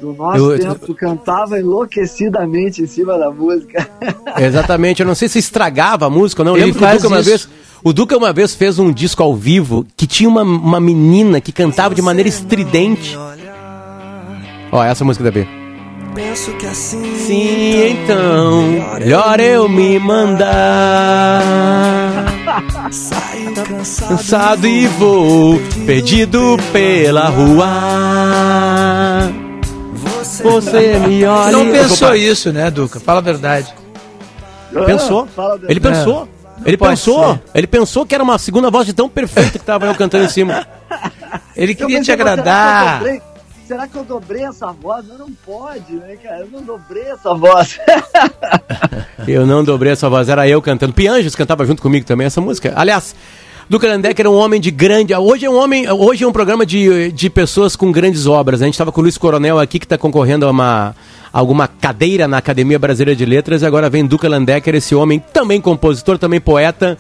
[0.02, 3.88] Do nosso Eu- tempo, tu cantava enlouquecidamente em cima da música.
[4.38, 6.58] Exatamente, eu não sei se estragava a música ou não.
[6.58, 7.48] Eu lembro que o Duca uma vez.
[7.84, 11.52] O Duca uma vez fez um disco ao vivo que tinha uma, uma menina que
[11.52, 13.18] cantava de maneira estridente.
[14.72, 15.46] Ó, essa música da B.
[16.16, 17.16] Penso que assim.
[17.18, 18.62] Sim, então,
[19.00, 21.44] melhor eu me mandar.
[24.08, 27.66] Cansado e vou, perdido pela rua.
[30.44, 31.52] Você me olha.
[31.52, 33.00] Não pensou Opa, isso, né, Duca?
[33.00, 33.74] Fala a verdade.
[34.86, 35.28] Pensou?
[35.36, 36.28] Fala a Ele pensou.
[36.64, 37.34] É, Ele pode pensou.
[37.34, 37.42] ser.
[37.56, 40.30] Ele pensou que era uma segunda voz de tão perfeita que tava eu cantando em
[40.30, 40.66] cima.
[41.56, 43.02] Ele queria te agradar.
[43.68, 45.06] Será que eu dobrei essa voz?
[45.08, 46.42] Mas não pode, né, cara?
[46.42, 47.80] Eu não dobrei essa voz.
[49.26, 50.92] Eu não dobrei essa voz, era eu cantando.
[50.92, 52.74] Pianges cantava junto comigo também essa música.
[52.76, 53.16] Aliás,
[53.70, 55.16] Duca Landecker era um homem de grande.
[55.16, 55.90] Hoje é um homem.
[55.90, 58.62] Hoje é um programa de, de pessoas com grandes obras.
[58.62, 60.96] A gente estava com o Luiz Coronel aqui, que está concorrendo a uma
[61.32, 65.60] alguma cadeira na Academia Brasileira de Letras, e agora vem Duca Landecker, esse homem também
[65.60, 66.96] compositor, também poeta,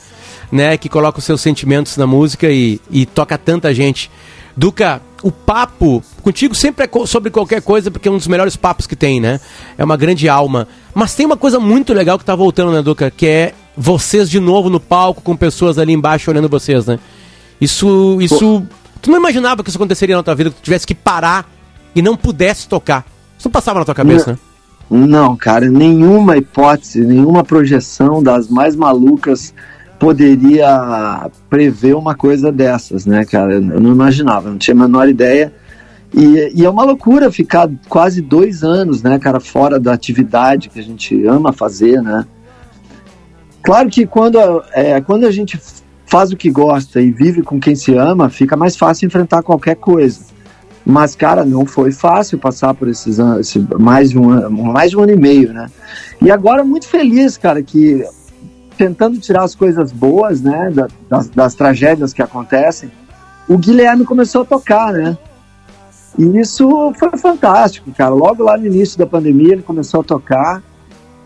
[0.51, 4.09] né, que coloca os seus sentimentos na música e, e toca tanta gente.
[4.57, 8.87] Duca, o papo contigo sempre é sobre qualquer coisa, porque é um dos melhores papos
[8.87, 9.39] que tem, né?
[9.77, 10.67] É uma grande alma.
[10.95, 13.11] Mas tem uma coisa muito legal que tá voltando, né, Duca?
[13.11, 16.97] Que é vocês de novo no palco, com pessoas ali embaixo olhando vocês, né?
[17.59, 18.17] Isso.
[18.21, 18.63] isso
[19.01, 21.45] Tu não imaginava que isso aconteceria na tua vida, que tu tivesse que parar
[21.93, 23.05] e não pudesse tocar.
[23.37, 24.37] Isso não passava na tua cabeça, né?
[24.89, 29.53] Não, cara, nenhuma hipótese, nenhuma projeção das mais malucas
[29.99, 33.55] poderia prever uma coisa dessas, né, cara?
[33.55, 35.53] Eu não imaginava, não tinha a menor ideia.
[36.13, 40.79] E, e é uma loucura ficar quase dois anos, né, cara, fora da atividade que
[40.79, 42.25] a gente ama fazer, né?
[43.63, 44.37] Claro que quando,
[44.73, 45.59] é, quando a gente
[46.05, 49.75] faz o que gosta e vive com quem se ama, fica mais fácil enfrentar qualquer
[49.75, 50.19] coisa.
[50.85, 54.91] Mas, cara, não foi fácil passar por esses anos, esse- mais, de um, ano- mais
[54.91, 55.67] de um ano e meio, né?
[56.21, 58.03] E agora, muito feliz, cara, que
[58.77, 62.91] tentando tirar as coisas boas, né, da- das, das tragédias que acontecem,
[63.47, 65.17] o Guilherme começou a tocar, né?
[66.17, 68.13] E isso foi fantástico, cara.
[68.13, 70.61] Logo lá no início da pandemia, ele começou a tocar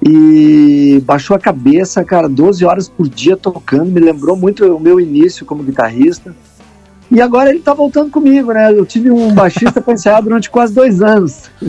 [0.06, 3.86] e baixou a cabeça, cara, 12 horas por dia tocando.
[3.92, 6.36] Me lembrou muito o meu início como guitarrista.
[7.10, 8.72] E agora ele tá voltando comigo, né?
[8.72, 11.50] Eu tive um baixista pra ensaiar durante quase dois anos.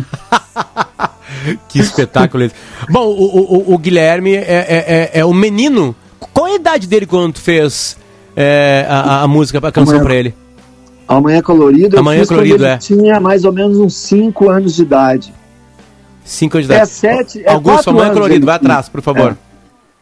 [1.69, 2.55] Que espetáculo esse.
[2.91, 5.95] Bom, o, o- o- Guilherme é, é, é, é o menino.
[6.33, 7.97] Qual a idade dele quando tu fez
[8.35, 10.35] é, a, a música, a canção Amanhã- pra ele?
[11.09, 12.77] Amanhã Colorido, eu Amanhã fiz quando Colorido, ele é.
[12.77, 15.33] tinha mais ou menos uns 5 anos de idade.
[16.25, 16.91] Cinco anos de É idade.
[16.91, 19.37] sete, é Augusto, quatro Amanhã anos Colorido, vai atrás, por favor.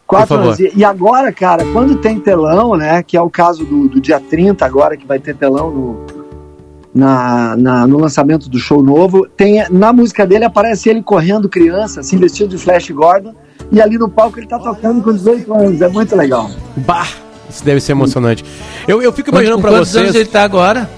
[0.07, 0.47] Quatro Por favor.
[0.49, 0.59] anos.
[0.61, 3.03] E e agora, cara, quando tem telão, né?
[3.03, 6.07] Que é o caso do, do dia 30 agora, que vai ter telão no,
[6.95, 12.01] na, na- no lançamento do show novo, tem, na música dele aparece ele correndo criança,
[12.01, 13.33] assim, vestido de Flash Gordon,
[13.71, 15.81] e ali no palco ele tá tocando com 18 anos.
[15.81, 16.51] É muito legal.
[16.79, 17.07] Bah,
[17.49, 18.45] isso deve ser emocionante.
[18.87, 20.23] Eu, eu fico imaginando pra quantos anos vocês.
[20.23, 20.89] ele tá agora?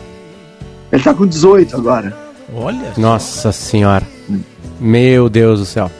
[0.93, 2.17] Ele tá com 18 agora.
[2.55, 2.93] Olha.
[2.97, 4.07] Nossa senhora.
[4.81, 5.91] Meu Deus do céu.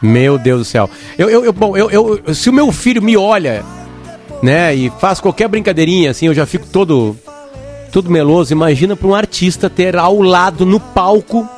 [0.00, 0.88] Meu Deus do céu.
[1.16, 3.64] Eu, eu, eu- bom, eu, eu- se o meu filho me olha,
[4.42, 7.16] né, e faz qualquer brincadeirinha, assim, eu já fico todo,
[7.92, 8.52] todo meloso.
[8.52, 11.48] Imagina para um artista ter ao lado, no palco,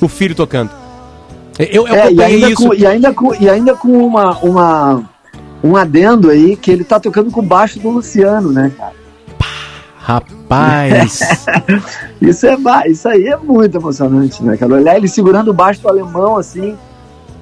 [0.00, 0.70] o filho tocando.
[1.58, 2.66] Eu, eu É, e ainda, isso.
[2.68, 5.04] com, e ainda com e ainda com uma, uma
[5.66, 8.92] um adendo aí que ele tá tocando com o baixo do Luciano, né, cara?
[9.98, 11.20] Rapaz.
[12.22, 12.56] isso é
[12.88, 14.74] isso aí é muito emocionante, né, cara?
[14.74, 16.76] Olhar ele segurando o baixo do alemão assim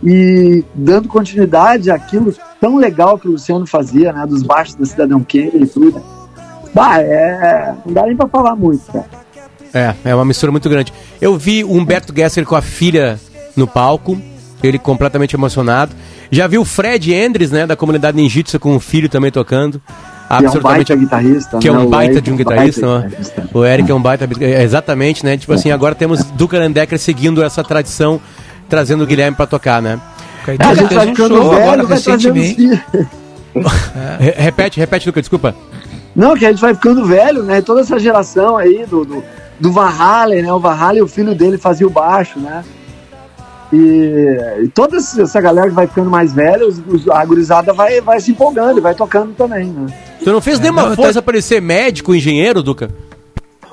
[0.02, 5.22] e dando continuidade àquilo tão legal que o Luciano fazia, né, dos baixos da Cidadão
[5.22, 6.02] Kane e tudo.
[6.74, 9.06] Bah, é, não dá nem pra falar muito, cara.
[9.72, 10.92] É, é uma mistura muito grande.
[11.20, 13.18] Eu vi o Humberto Gessler com a filha
[13.56, 14.16] no palco,
[14.62, 15.94] ele completamente emocionado.
[16.34, 19.80] Já vi o Fred Endres, né, da comunidade ninjitsu com o filho também tocando.
[20.38, 21.78] Que é um baita guitarrista, Que é né?
[21.78, 23.08] um O baita Eric de um é guitarrista, baita né?
[23.08, 23.48] guitarrista.
[23.58, 24.28] O Eric é um baita.
[24.40, 25.36] é, Exatamente, né?
[25.36, 28.20] Tipo assim, agora temos Duca Landecker seguindo essa tradição,
[28.68, 30.00] trazendo o Guilherme pra tocar, né?
[30.48, 32.78] É, a gente vai ficando velho, vai trazendo os filhos.
[34.18, 35.54] Re- Repete, repete, Duca, desculpa.
[36.16, 37.60] Não, que a gente vai ficando velho, né?
[37.60, 39.22] Toda essa geração aí do, do,
[39.60, 40.52] do Van Halen, né?
[40.52, 42.64] O Van Halen, o filho dele fazia o baixo, né?
[43.72, 48.00] E, e toda essa galera que vai ficando mais velha, os, os- a gurizada vai,
[48.00, 49.86] vai se empolgando e vai tocando também, né?
[50.22, 52.90] Tu não fez nenhuma força pra ele ser médico, engenheiro, Duca?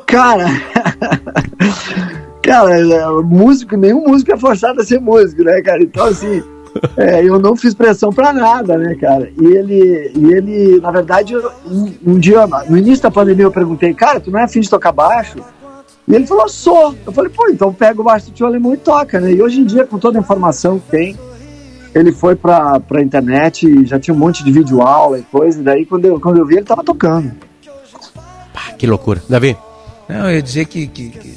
[0.08, 0.46] Cara,
[2.42, 5.82] cara, é, músico, nenhum músico é forçado a ser músico, né, cara?
[5.84, 6.44] Então, assim,
[6.98, 9.30] é, eu não fiz pressão pra nada, né, cara?
[9.40, 13.52] E ele, e ele na verdade, eu- um, um dia, no início da pandemia, eu
[13.52, 15.38] perguntei, cara, tu não é afim de tocar baixo?
[16.12, 16.94] E ele falou, sou.
[17.06, 19.32] Eu falei, pô, então pega o baixo do tio alemão e toca, né?
[19.32, 21.18] E hoje em dia, com toda a informação que tem,
[21.96, 25.60] ele foi pra, pra internet, e já tinha um monte de vídeo aula e coisa,
[25.60, 27.32] e daí quando eu, quando eu vi, ele tava tocando.
[28.78, 29.22] Que loucura.
[29.30, 29.56] Davi?
[30.10, 31.36] Não, eu ia dizer que, que- que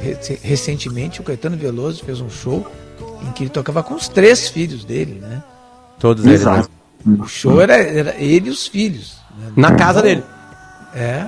[0.00, 2.66] rec- recentemente o Caetano Veloso fez um show
[3.26, 5.42] em que ele tocava com os três filhos dele, né?
[5.98, 6.52] Todos eles, né?
[6.52, 6.70] Exato.
[7.18, 9.16] O show era, era ele e os filhos.
[9.38, 9.52] né?
[9.56, 10.22] Na casa dele.
[10.94, 11.26] É.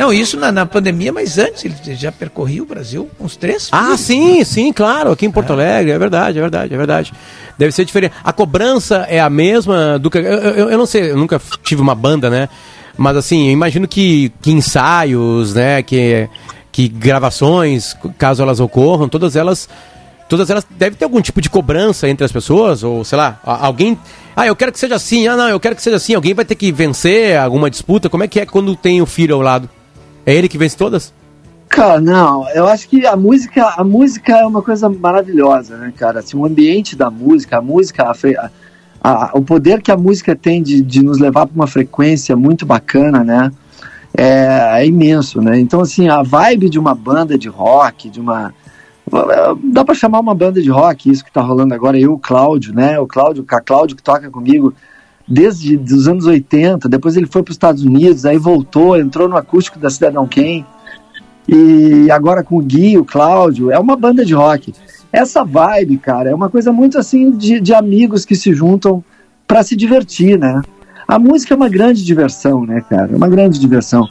[0.00, 3.84] Não, isso na, na pandemia, mas antes ele já percorria o Brasil os três filhos.
[3.84, 7.12] Ah, sim, sim, claro, aqui em Porto Alegre, é verdade, é verdade, é verdade.
[7.58, 8.14] Deve ser diferente.
[8.24, 10.16] A cobrança é a mesma do que.
[10.16, 12.48] Eu, eu, eu não sei, eu nunca tive uma banda, né?
[12.96, 15.82] Mas assim, eu imagino que, que ensaios, né?
[15.82, 16.30] Que,
[16.72, 19.68] que gravações, caso elas ocorram, todas elas.
[20.30, 23.98] Todas elas devem ter algum tipo de cobrança entre as pessoas, ou sei lá, alguém.
[24.34, 26.14] Ah, eu quero que seja assim, ah, não, eu quero que seja assim.
[26.14, 28.08] Alguém vai ter que vencer alguma disputa.
[28.08, 29.68] Como é que é quando tem o filho ao lado?
[30.30, 31.12] É ele que vence todas?
[31.68, 36.20] Cara, não, eu acho que a música, a música é uma coisa maravilhosa, né, cara?
[36.20, 38.50] Assim, o ambiente da música, a música, a
[39.02, 42.64] a- o poder que a música tem de, de nos levar para uma frequência muito
[42.64, 43.50] bacana, né?
[44.16, 45.58] É, é imenso, né?
[45.58, 48.54] Então, assim, a vibe de uma banda de rock, de uma.
[49.64, 52.72] Dá para chamar uma banda de rock, isso que tá rolando agora, eu, o Cláudio,
[52.72, 53.00] né?
[53.00, 54.72] O Cláudio, o Cláudio que toca comigo
[55.26, 59.36] desde os anos 80, depois ele foi para os Estados Unidos, aí voltou, entrou no
[59.36, 60.64] acústico da Cidadão Kane,
[61.48, 64.72] e agora com o Gui, o Cláudio, é uma banda de rock.
[65.12, 69.02] Essa vibe, cara, é uma coisa muito assim de, de amigos que se juntam
[69.46, 70.62] para se divertir, né?
[71.08, 73.12] A música é uma grande diversão, né, cara?
[73.12, 74.08] É uma grande diversão.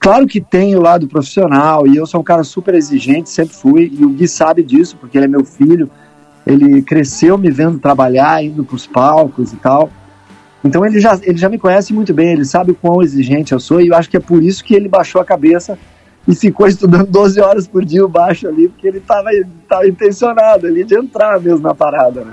[0.00, 3.92] Claro que tem o lado profissional, e eu sou um cara super exigente, sempre fui,
[3.96, 5.88] e o Gui sabe disso, porque ele é meu filho,
[6.46, 9.90] ele cresceu me vendo trabalhar, indo pros palcos e tal.
[10.62, 13.60] Então ele já, ele já me conhece muito bem, ele sabe o quão exigente eu
[13.60, 15.78] sou, e eu acho que é por isso que ele baixou a cabeça
[16.28, 19.30] e ficou estudando 12 horas por dia o baixo ali, porque ele estava
[19.68, 22.32] tava intencionado ali de entrar mesmo na parada, né?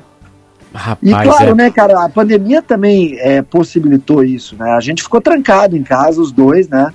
[0.74, 1.56] Rapaz, e claro, é.
[1.56, 4.72] né, cara, a pandemia também é, possibilitou isso, né?
[4.72, 6.94] A gente ficou trancado em casa, os dois, né?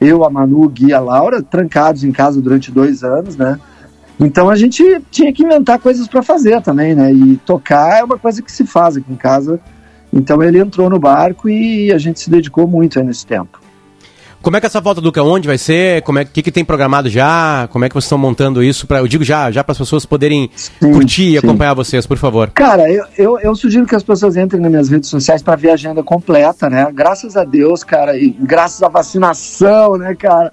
[0.00, 3.58] Eu, a Manu, o Gui, a Laura, trancados em casa durante dois anos, né?
[4.18, 7.12] Então a gente tinha que inventar coisas para fazer também, né?
[7.12, 9.60] E tocar é uma coisa que se faz aqui em casa.
[10.14, 13.60] Então ele entrou no barco e a gente se dedicou muito nesse tempo.
[14.40, 16.02] Como é que essa volta, Duca, onde vai ser?
[16.02, 17.66] Como é que, que tem programado já?
[17.72, 18.86] Como é que vocês estão montando isso?
[18.86, 22.18] Pra, eu digo já, já para as pessoas poderem sim, curtir e acompanhar vocês, por
[22.18, 22.50] favor.
[22.50, 25.70] Cara, eu, eu, eu, sugiro que as pessoas entrem nas minhas redes sociais para ver
[25.70, 26.86] a agenda completa, né?
[26.92, 30.52] Graças a Deus, cara, e graças à vacinação, né, cara?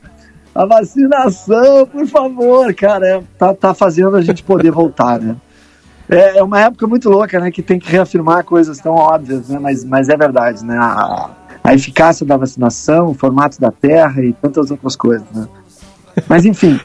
[0.56, 5.36] A vacinação, por favor, cara, é, tá, tá fazendo a gente poder voltar, né?
[6.12, 7.50] É, é uma época muito louca, né?
[7.50, 9.58] Que tem que reafirmar coisas tão óbvias, né?
[9.58, 10.78] Mas, mas é verdade, né?
[10.78, 11.30] A,
[11.64, 15.48] a eficácia da vacinação, o formato da Terra e tantas outras coisas, né?
[16.28, 16.78] Mas enfim,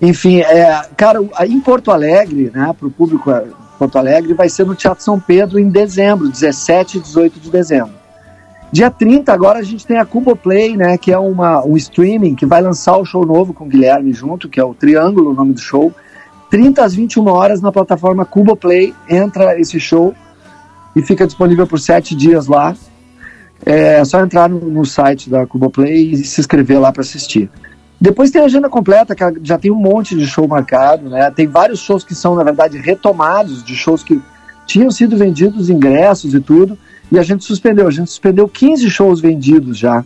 [0.00, 3.44] enfim, é, cara, em Porto Alegre, né, para o público é,
[3.78, 7.92] Porto Alegre, vai ser no Teatro São Pedro em dezembro, 17 e 18 de dezembro.
[8.72, 12.34] Dia 30, agora a gente tem a Cubo Play, né, que é uma, um streaming
[12.34, 15.34] que vai lançar o show novo com o Guilherme junto, que é o Triângulo, o
[15.34, 15.92] nome do show.
[16.54, 20.14] 30 às 21 horas na plataforma Cubo Play, entra esse show
[20.94, 22.76] e fica disponível por sete dias lá.
[23.66, 27.50] É só entrar no, no site da Cuboplay e se inscrever lá para assistir.
[28.00, 31.28] Depois tem a agenda completa, que já tem um monte de show marcado, né?
[31.32, 34.22] Tem vários shows que são, na verdade, retomados de shows que
[34.64, 36.78] tinham sido vendidos ingressos e tudo,
[37.10, 37.88] e a gente suspendeu.
[37.88, 40.04] A gente suspendeu 15 shows vendidos já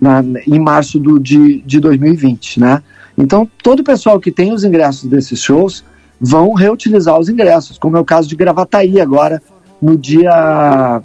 [0.00, 2.80] na, em março do, de, de 2020, né?
[3.16, 5.84] Então, todo o pessoal que tem os ingressos desses shows
[6.20, 9.42] vão reutilizar os ingressos, como é o caso de Gravataí agora,
[9.80, 11.02] no dia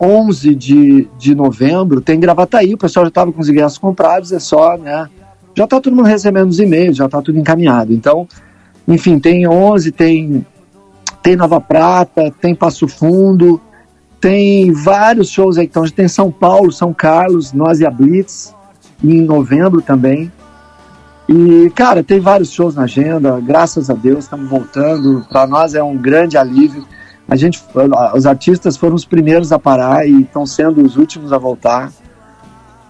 [0.00, 4.38] 11 de, de novembro tem Gravataí, o pessoal já estava com os ingressos comprados, é
[4.38, 5.08] só, né?
[5.54, 7.92] Já está todo mundo recebendo os e-mails, já está tudo encaminhado.
[7.92, 8.26] Então,
[8.88, 10.44] enfim, tem 11, tem,
[11.22, 13.60] tem Nova Prata, tem Passo Fundo,
[14.20, 15.66] tem vários shows aí.
[15.66, 18.52] Então, gente tem São Paulo, São Carlos, Nós e a Blitz,
[19.02, 20.30] em novembro também.
[21.28, 25.24] E, cara, tem vários shows na agenda, graças a Deus, estamos voltando.
[25.28, 26.84] Para nós é um grande alívio
[27.28, 27.62] a gente,
[28.14, 31.90] os artistas foram os primeiros a parar e estão sendo os últimos a voltar.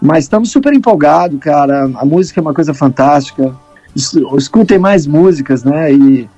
[0.02, 1.84] Mas estamos super empolgados, cara.
[1.84, 3.54] A música é uma coisa fantástica.
[4.36, 5.92] Escutem mais músicas, né?
[5.92, 6.28] E,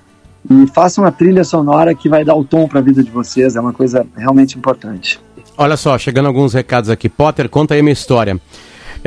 [0.51, 3.57] e façam a trilha sonora que vai dar o tom para a vida de vocês.
[3.57, 5.19] É uma coisa realmente importante.
[5.57, 7.09] Olha só, chegando alguns recados aqui.
[7.09, 8.39] Potter, conta aí minha história.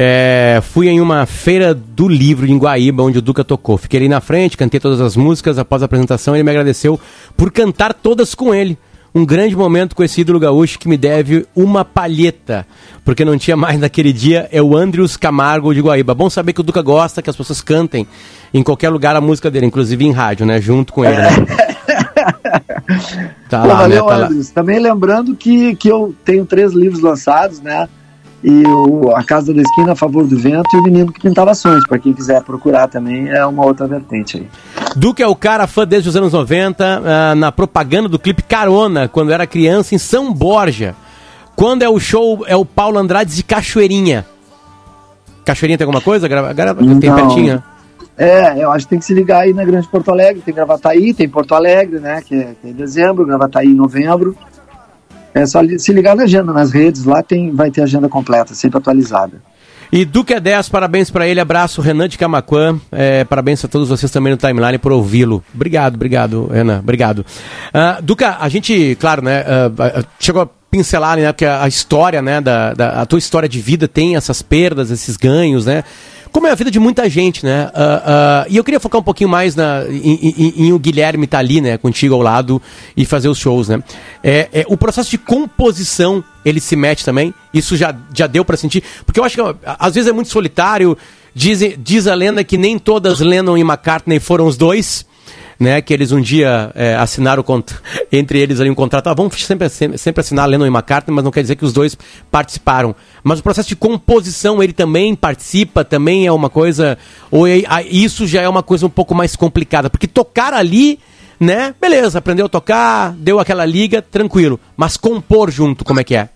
[0.01, 3.77] É, fui em uma feira do livro em Guaíba, onde o Duca tocou.
[3.77, 5.59] Fiquei ali na frente, cantei todas as músicas.
[5.59, 6.97] Após a apresentação, ele me agradeceu
[7.35, 8.77] por cantar todas com ele.
[9.13, 12.65] Um grande momento com esse ídolo gaúcho que me deve uma palheta,
[13.03, 16.15] porque não tinha mais naquele dia, é o Andrius Camargo de Guaíba.
[16.15, 18.07] Bom saber que o Duca gosta que as pessoas cantem
[18.53, 20.61] em qualquer lugar a música dele, inclusive em rádio, né?
[20.61, 21.17] Junto com ele.
[21.17, 21.27] Né?
[23.49, 24.09] tá Pô, lá, valeu, né?
[24.09, 24.47] Tá Andrius.
[24.47, 24.53] Lá.
[24.55, 27.89] Também lembrando que, que eu tenho três livros lançados, né?
[28.43, 31.53] E o, a Casa da Esquina a favor do vento e o Menino que Pintava
[31.53, 34.47] Sonhos, para quem quiser procurar também, é uma outra vertente aí.
[34.95, 38.43] Duque é o cara fã desde os anos 90, uh, ah, na propaganda do clipe
[38.43, 40.95] Carona, quando era criança em São Borja.
[41.55, 44.25] Quando é o show, é o Paulo Andrade de Cachoeirinha.
[45.43, 46.27] Cachoeirinha tem alguma coisa?
[46.27, 47.61] Grava, grava, tem pertinho?
[48.17, 51.13] É, eu acho que tem que se ligar aí na Grande Porto Alegre, tem Gravataí,
[51.13, 54.35] tem Porto Alegre, né, que é, que é em dezembro, Gravataí em novembro.
[55.33, 58.77] É só se ligar na agenda, nas redes, lá tem, vai ter agenda completa, sempre
[58.77, 59.41] atualizada.
[59.91, 63.89] E Duque é 10, parabéns para ele, abraço, Renan de Camacuã, é, parabéns a todos
[63.89, 65.43] vocês também no timeline por ouvi-lo.
[65.53, 67.19] Obrigado, obrigado, Renan, obrigado.
[67.19, 72.21] Uh, Duca, a gente, claro, né, uh, chegou a pincelar, né, que a, a história,
[72.21, 75.83] né, da, da, a tua história de vida tem essas perdas, esses ganhos, né,
[76.39, 77.65] como é a vida de muita gente, né?
[77.65, 81.25] Uh, uh, e eu queria focar um pouquinho mais na, em, em, em, o Guilherme
[81.25, 81.77] estar tá ali, né?
[81.77, 82.61] Contigo ao lado
[82.95, 83.83] e fazer os shows, né?
[84.23, 87.33] É, é, o processo de composição, ele se mete também?
[87.53, 88.81] Isso já, já deu para sentir?
[89.05, 90.97] Porque eu acho que às vezes é muito solitário.
[91.35, 95.05] Diz, diz a lenda que nem todas Lennon e McCartney foram os dois
[95.59, 97.43] né, que eles um dia é, assinaram
[98.11, 99.07] entre eles ali um contrato.
[99.07, 101.97] Ah, vamos sempre, sempre assinar Lennon e McCartney, mas não quer dizer que os dois
[102.31, 102.95] participaram.
[103.21, 106.97] Mas o processo de composição ele também participa, também é uma coisa.
[107.29, 110.97] Ou é, isso já é uma coisa um pouco mais complicada, porque tocar ali,
[111.37, 114.57] né, beleza, aprendeu a tocar, deu aquela liga, tranquilo.
[114.77, 116.29] Mas compor junto, como é que é?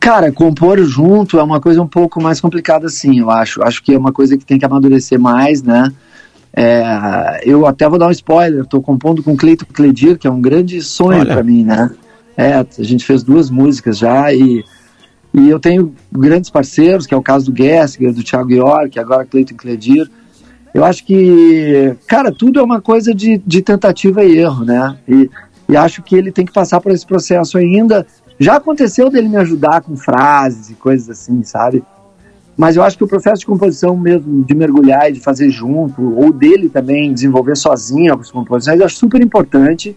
[0.00, 3.62] Cara, compor junto é uma coisa um pouco mais complicada, sim, eu acho.
[3.62, 5.92] Acho que é uma coisa que tem que amadurecer mais, né?
[6.54, 10.40] É, eu até vou dar um spoiler, estou compondo com Cleito Cledir, que é um
[10.40, 11.90] grande sonho para mim, né?
[12.36, 14.64] É, a gente fez duas músicas já e,
[15.32, 19.24] e eu tenho grandes parceiros, que é o caso do Gessinger, do Thiago York, agora
[19.24, 20.10] Cleiton Cledir.
[20.74, 24.96] Eu acho que, cara, tudo é uma coisa de, de tentativa e erro, né?
[25.06, 25.30] E,
[25.68, 28.06] e acho que ele tem que passar por esse processo ainda.
[28.38, 31.82] Já aconteceu dele me ajudar com frases e coisas assim, sabe?
[32.56, 36.16] Mas eu acho que o processo de composição mesmo, de mergulhar e de fazer junto,
[36.18, 39.96] ou dele também desenvolver sozinho as composições, eu acho super importante.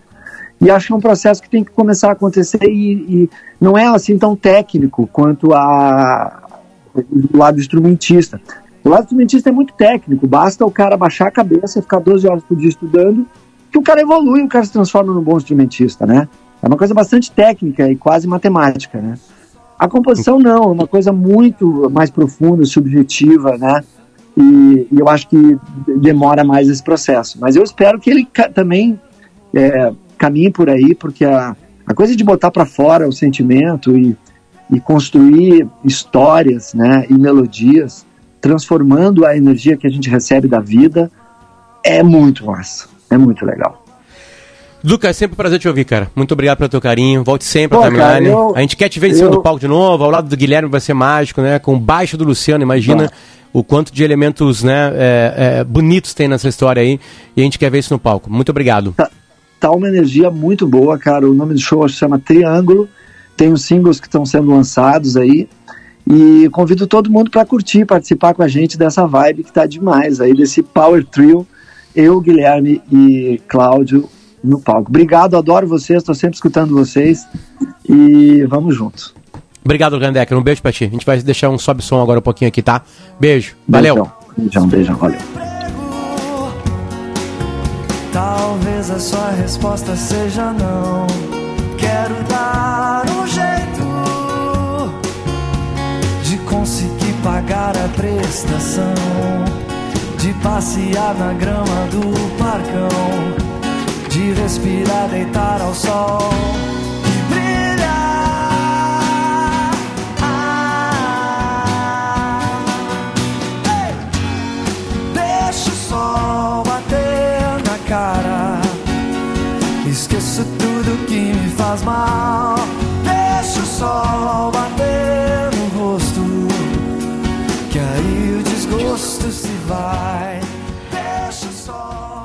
[0.61, 2.93] E acho que é um processo que tem que começar a acontecer e,
[3.23, 3.29] e
[3.59, 6.43] não é assim tão técnico quanto a,
[6.95, 8.39] o lado instrumentista.
[8.83, 12.43] O lado instrumentista é muito técnico, basta o cara baixar a cabeça, ficar 12 horas
[12.43, 13.25] por dia estudando,
[13.71, 16.29] que o cara evolui, o cara se transforma num bom instrumentista, né?
[16.61, 19.15] É uma coisa bastante técnica e quase matemática, né?
[19.77, 23.83] A composição não, é uma coisa muito mais profunda, subjetiva, né?
[24.37, 25.57] E, e eu acho que
[25.97, 27.37] demora mais esse processo.
[27.39, 28.99] Mas eu espero que ele também
[29.53, 31.55] é, caminhe por aí, porque a,
[31.85, 34.17] a coisa de botar para fora o sentimento e,
[34.71, 37.05] e construir histórias, né?
[37.09, 38.05] E melodias,
[38.39, 41.11] transformando a energia que a gente recebe da vida,
[41.83, 43.84] é muito massa, é muito legal.
[44.85, 46.11] Lucas, é sempre um prazer te ouvir, cara.
[46.15, 47.23] Muito obrigado pelo teu carinho.
[47.23, 48.27] Volte sempre Pô, à timeline.
[48.27, 49.31] Eu, a gente quer te ver em cima eu...
[49.31, 50.03] do palco de novo.
[50.03, 51.57] Ao lado do Guilherme vai ser mágico, né?
[51.57, 53.11] Com o baixo do Luciano, imagina
[53.51, 56.99] o quanto de elementos né, é, é, bonitos tem nessa história aí.
[57.35, 58.31] E a gente quer ver isso no palco.
[58.31, 58.93] Muito obrigado.
[58.95, 59.09] Tá,
[59.59, 61.27] tá uma energia muito boa, cara.
[61.27, 62.87] O nome do show se chama Triângulo.
[63.35, 65.49] Tem os singles que estão sendo lançados aí.
[66.07, 70.21] E convido todo mundo para curtir, participar com a gente dessa vibe que tá demais
[70.21, 71.47] aí, desse Power Trio.
[71.95, 74.07] Eu, Guilherme e Cláudio
[74.45, 74.89] no palco.
[74.89, 77.27] Obrigado, adoro vocês, estou sempre escutando vocês
[77.87, 79.13] e vamos juntos.
[79.63, 80.37] Obrigado, Gandecker.
[80.37, 80.85] Um beijo pra ti.
[80.85, 82.83] A gente vai deixar um sobe som agora um pouquinho aqui, tá?
[83.19, 83.55] Beijo.
[83.67, 83.95] Valeu.
[84.37, 85.19] Beijão, beijão, beijão valeu.
[88.13, 91.07] Talvez a sua resposta seja não.
[91.77, 93.81] Quero dar um jeito
[96.23, 98.93] de conseguir pagar a prestação,
[100.19, 103.45] de passear na grama do parcão
[104.15, 106.19] de respirar, deitar ao sol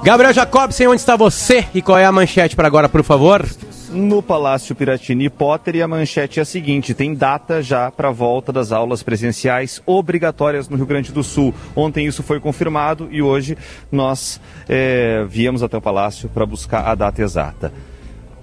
[0.03, 1.67] Gabriel Jacobsen, onde está você?
[1.75, 3.47] E qual é a manchete para agora, por favor?
[3.91, 8.13] no Palácio Piratini Potter e a manchete é a seguinte: tem data já para a
[8.13, 11.53] volta das aulas presenciais obrigatórias no Rio Grande do Sul.
[11.75, 13.59] Ontem isso foi confirmado e hoje
[13.91, 17.73] nós é, viemos até o Palácio para buscar a data exata.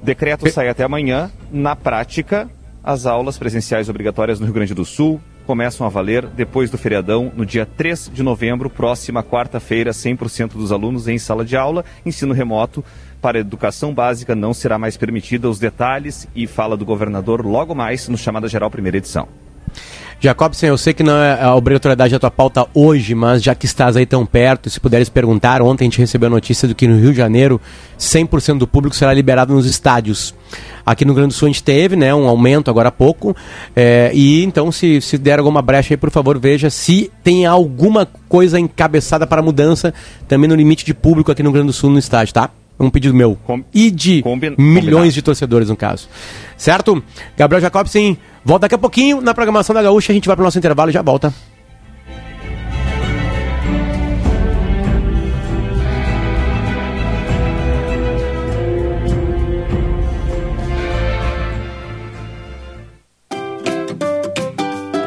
[0.04, 1.32] Decreto sai até amanhã.
[1.52, 2.50] Na prática,
[2.84, 7.32] as aulas presenciais obrigatórias no Rio Grande do Sul começam a valer depois do feriadão,
[7.34, 12.34] no dia 3 de novembro, próxima quarta-feira, 100% dos alunos em sala de aula, ensino
[12.34, 12.84] remoto
[13.22, 18.10] para educação básica não será mais permitida os detalhes e fala do governador logo mais
[18.10, 19.28] no Chamada Geral Primeira Edição.
[20.20, 23.66] Jacobsen, eu sei que não é a obrigatoriedade da tua pauta hoje, mas já que
[23.68, 26.88] estás aí tão perto, se puderes perguntar, ontem a gente recebeu a notícia de que
[26.88, 27.62] no Rio de Janeiro
[28.00, 30.34] 100% do público será liberado nos estádios.
[30.88, 33.36] Aqui no Rio Grande do Sul a gente teve né, um aumento agora há pouco,
[33.76, 38.08] é, e então se, se der alguma brecha aí, por favor, veja se tem alguma
[38.30, 39.94] coisa encabeçada para mudança
[40.30, 42.52] também no limite de público aqui no Rio Grande do Sul no estádio, tá?
[42.80, 43.38] É um pedido meu.
[43.44, 43.66] Com...
[43.74, 44.24] E de
[44.58, 45.12] milhões Combinado.
[45.12, 46.08] de torcedores, no caso.
[46.56, 47.04] Certo?
[47.36, 50.14] Gabriel Jacobsen volta daqui a pouquinho na programação da Gaúcha.
[50.14, 51.34] A gente vai para o nosso intervalo e já volta.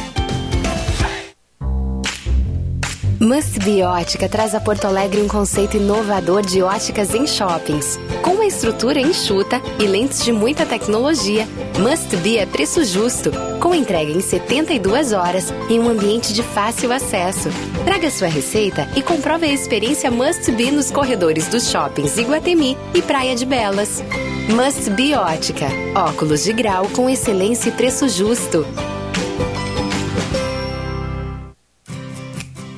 [3.19, 7.99] Must Ótica traz a Porto Alegre um conceito inovador de óticas em shoppings.
[8.21, 11.47] Com uma estrutura enxuta e lentes de muita tecnologia,
[11.79, 16.91] Must Be é preço justo, com entrega em 72 horas em um ambiente de fácil
[16.91, 17.49] acesso.
[17.83, 23.01] Traga sua receita e comprove a experiência Must Be nos corredores dos shoppings Iguatemi e
[23.01, 24.03] Praia de Belas.
[24.47, 25.65] Must Be Ótica.
[25.95, 28.63] Óculos de grau com excelência e preço justo.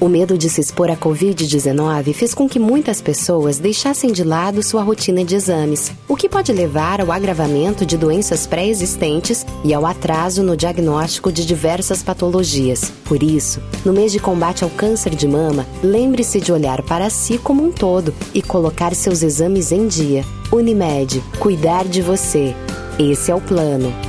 [0.02, 4.64] O medo de se expor à Covid-19 fez com que muitas pessoas deixassem de lado
[4.64, 9.86] sua rotina de exames, o que pode levar ao agravamento de doenças pré-existentes e ao
[9.86, 12.94] atraso no diagnóstico de diversas patologias.
[13.04, 17.38] Por isso, no mês de combate ao câncer de mama, lembre-se de olhar para si
[17.38, 20.24] como um todo e colocar seus exames em dia.
[20.50, 22.56] Unimed, cuidar de você.
[22.98, 24.09] Esse é o plano.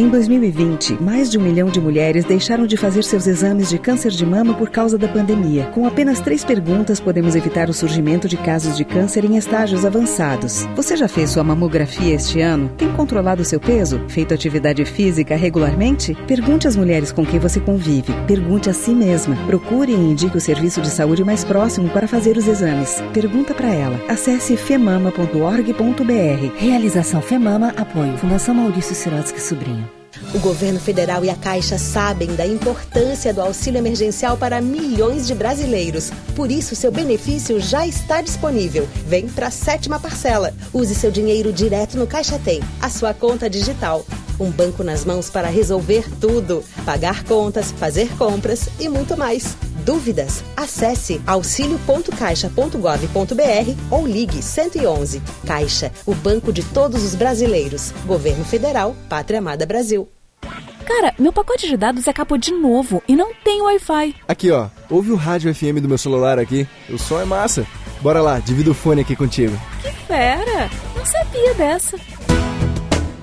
[0.00, 4.10] Em 2020, mais de um milhão de mulheres deixaram de fazer seus exames de câncer
[4.10, 5.66] de mama por causa da pandemia.
[5.74, 10.66] Com apenas três perguntas, podemos evitar o surgimento de casos de câncer em estágios avançados.
[10.74, 12.70] Você já fez sua mamografia este ano?
[12.78, 14.00] Tem controlado seu peso?
[14.08, 16.16] Feito atividade física regularmente?
[16.26, 18.14] Pergunte às mulheres com quem você convive.
[18.26, 19.36] Pergunte a si mesma.
[19.44, 23.02] Procure e indique o serviço de saúde mais próximo para fazer os exames.
[23.12, 24.00] Pergunta para ela.
[24.08, 26.56] Acesse femama.org.br.
[26.56, 28.16] Realização Femama Apoio.
[28.16, 29.89] Fundação Maurício Sirotsky Sobrinho.
[30.34, 35.34] O governo federal e a Caixa sabem da importância do auxílio emergencial para milhões de
[35.34, 36.10] brasileiros.
[36.34, 38.88] Por isso, seu benefício já está disponível.
[39.06, 40.52] Vem para a sétima parcela.
[40.72, 44.04] Use seu dinheiro direto no Caixa Tem, a sua conta digital.
[44.38, 49.56] Um banco nas mãos para resolver tudo: pagar contas, fazer compras e muito mais.
[49.80, 50.44] Dúvidas?
[50.56, 55.20] Acesse auxilio.caixa.gov.br ou ligue 111.
[55.46, 57.92] Caixa, o banco de todos os brasileiros.
[58.06, 60.08] Governo Federal, Pátria Amada Brasil.
[60.86, 64.16] Cara, meu pacote de dados acabou de novo e não tem Wi-Fi.
[64.26, 64.68] Aqui, ó.
[64.88, 66.66] Ouve o rádio FM do meu celular aqui.
[66.88, 67.64] O som é massa.
[68.00, 69.56] Bora lá, divido o fone aqui contigo.
[69.82, 70.68] Que fera!
[70.96, 71.96] Não sabia dessa.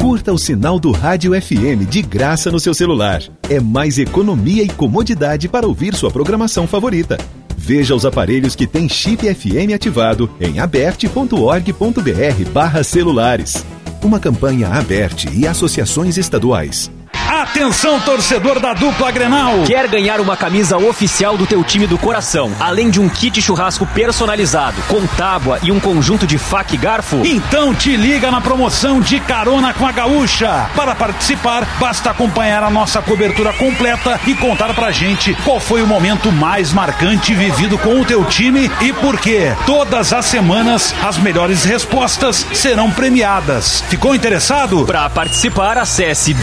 [0.08, 3.22] Curta o sinal do Rádio FM de graça no seu celular.
[3.50, 7.18] É mais economia e comodidade para ouvir sua programação favorita.
[7.58, 13.66] Veja os aparelhos que têm chip FM ativado em aberte.org.br barra celulares.
[14.02, 16.90] Uma campanha aberte e associações estaduais.
[17.28, 19.64] Atenção, torcedor da dupla Grenal!
[19.66, 23.86] Quer ganhar uma camisa oficial do teu time do coração, além de um kit churrasco
[23.86, 27.22] personalizado, com tábua e um conjunto de faca e garfo?
[27.26, 30.70] Então te liga na promoção de carona com a gaúcha.
[30.74, 35.88] Para participar, basta acompanhar a nossa cobertura completa e contar pra gente qual foi o
[35.88, 39.54] momento mais marcante vivido com o teu time e por quê.
[39.66, 43.84] Todas as semanas, as melhores respostas serão premiadas.
[43.90, 44.86] Ficou interessado?
[44.86, 46.34] Para participar, acesse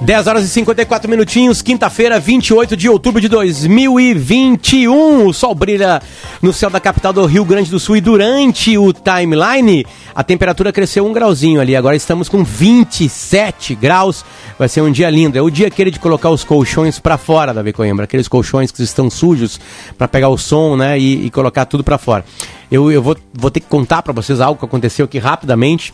[0.07, 5.27] 10 horas e 54 minutinhos, quinta-feira, 28 de outubro de 2021.
[5.27, 6.01] O sol brilha
[6.41, 9.85] no céu da capital do Rio Grande do Sul e durante o timeline
[10.15, 11.75] a temperatura cresceu um grauzinho ali.
[11.75, 14.23] Agora estamos com 27 graus.
[14.57, 15.37] Vai ser um dia lindo.
[15.37, 18.05] É o dia aquele de colocar os colchões para fora, Davi Coimbra.
[18.05, 19.59] Aqueles colchões que estão sujos
[19.97, 20.97] para pegar o som, né?
[20.97, 22.23] E, e colocar tudo para fora.
[22.71, 25.93] Eu, eu vou, vou ter que contar para vocês algo que aconteceu aqui rapidamente,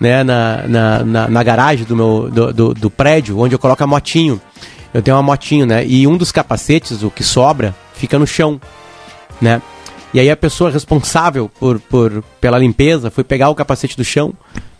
[0.00, 0.24] né?
[0.24, 3.86] Na, na, na, na garagem do, meu, do, do, do prédio, onde eu coloco a
[3.86, 4.40] motinho.
[4.92, 5.86] Eu tenho uma motinho, né?
[5.86, 8.60] E um dos capacetes, o que sobra, fica no chão,
[9.40, 9.62] né?
[10.12, 14.32] E aí a pessoa responsável por, por, pela limpeza foi pegar o capacete do chão.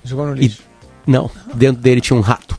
[0.02, 0.62] Jogou no lixo?
[1.06, 2.58] E, não, dentro dele tinha um rato.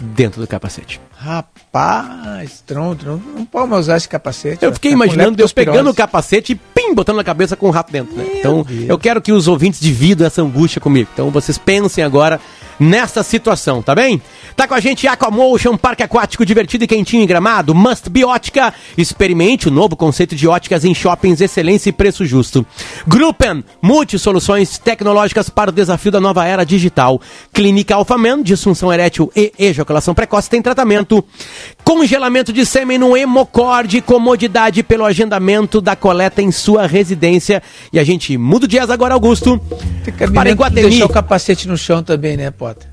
[0.00, 1.00] Dentro do capacete.
[1.16, 4.64] Rapaz, tronco, não, não pode mais usar esse capacete.
[4.64, 7.90] Eu fiquei imaginando Deus pegando o capacete e pim, botando na cabeça com um rato
[7.90, 8.14] dentro.
[8.14, 8.26] Né?
[8.38, 8.88] Então, Deus.
[8.88, 11.08] eu quero que os ouvintes dividam essa angústia comigo.
[11.12, 12.40] Então, vocês pensem agora
[12.78, 14.20] nessa situação, tá bem?
[14.56, 18.72] Tá com a gente Aquamotion, parque aquático divertido e quentinho em Gramado, Must Biótica.
[18.96, 22.66] Experimente o novo conceito de óticas em shoppings, excelência e preço justo.
[23.06, 27.20] Gruppen, multi-soluções tecnológicas para o desafio da nova era digital.
[27.52, 29.52] Clínica Alfaman, disfunção erétil e
[29.84, 31.24] ejaculação precoce tem tratamento.
[31.84, 37.62] Congelamento de sêmen no Hemocorde, comodidade pelo agendamento da coleta em sua residência.
[37.92, 39.60] E a gente muda o dias agora, Augusto.
[40.32, 40.88] Para Iguatemi.
[40.88, 42.88] deixar o capacete no chão também, né, Potter?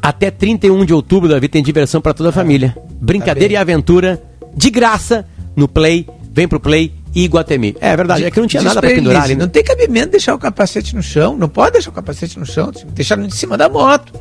[0.00, 2.76] Até 31 de outubro, Davi, tem diversão para toda a família.
[3.00, 4.22] Brincadeira tá e aventura
[4.54, 6.08] de graça no Play.
[6.32, 7.76] Vem pro Play Iguatemi.
[7.80, 9.34] É verdade, é que não tinha nada para pendurar ali.
[9.34, 9.42] Né?
[9.42, 11.36] Não tem cabimento deixar o capacete no chão.
[11.36, 12.72] Não pode deixar o capacete no chão.
[12.88, 14.12] Deixar de cima da moto.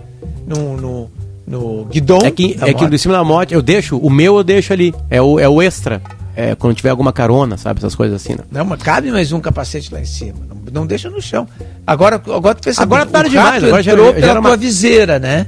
[0.45, 1.11] No, no,
[1.51, 2.19] no guidão.
[2.23, 4.93] É que, é que de cima da moto eu deixo, o meu eu deixo ali.
[5.09, 6.01] É o, é o extra.
[6.35, 7.79] é, quando tiver alguma carona, sabe?
[7.79, 8.43] Essas coisas assim, né?
[8.49, 10.39] Não, mas cabe mais um capacete lá em cima.
[10.47, 11.47] Não, não deixa no chão.
[11.85, 14.49] Agora, agora tu pensa Agora tarde o rato demais, agora já- entrou já pela uma-
[14.49, 15.47] tua viseira, né?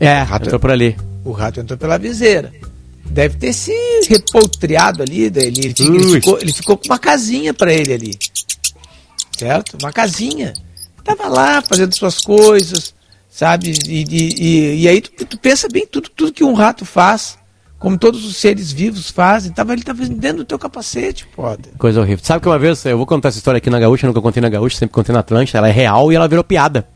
[0.00, 0.96] É, entrou por ali.
[1.24, 2.52] O rato entrou pela viseira.
[3.08, 3.72] Deve ter se
[4.10, 5.22] repoltreado ali.
[5.24, 5.38] Ele,
[5.78, 6.12] ele Ui.
[6.20, 8.18] ficou, ele ficou com uma casinha pra ele ali.
[9.38, 9.76] Certo?
[9.80, 10.52] Uma casinha.
[11.04, 12.92] Tava lá fazendo suas coisas,
[13.36, 13.74] sabe?
[13.86, 17.36] E, e, e- aí tu, tu pensa bem tudo, tudo que um rato faz,
[17.78, 19.52] como todos os seres vivos fazem.
[19.52, 21.64] Tava, ele tava dentro do teu capacete, pode.
[21.78, 22.24] Coisa horrível.
[22.24, 24.48] Sabe que uma vez, eu vou contar essa história aqui na Gaúcha, nunca contei na
[24.48, 26.88] Gaúcha, sempre contei na Atlântica, ela é real e ela virou piada.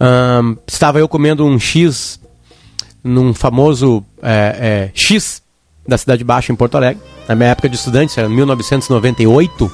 [0.00, 2.18] Ahn, estava eu comendo um X
[3.04, 5.40] num famoso é, é, X
[5.86, 9.70] da Cidade Baixa em Porto Alegre, na minha época de estudante, era 1998.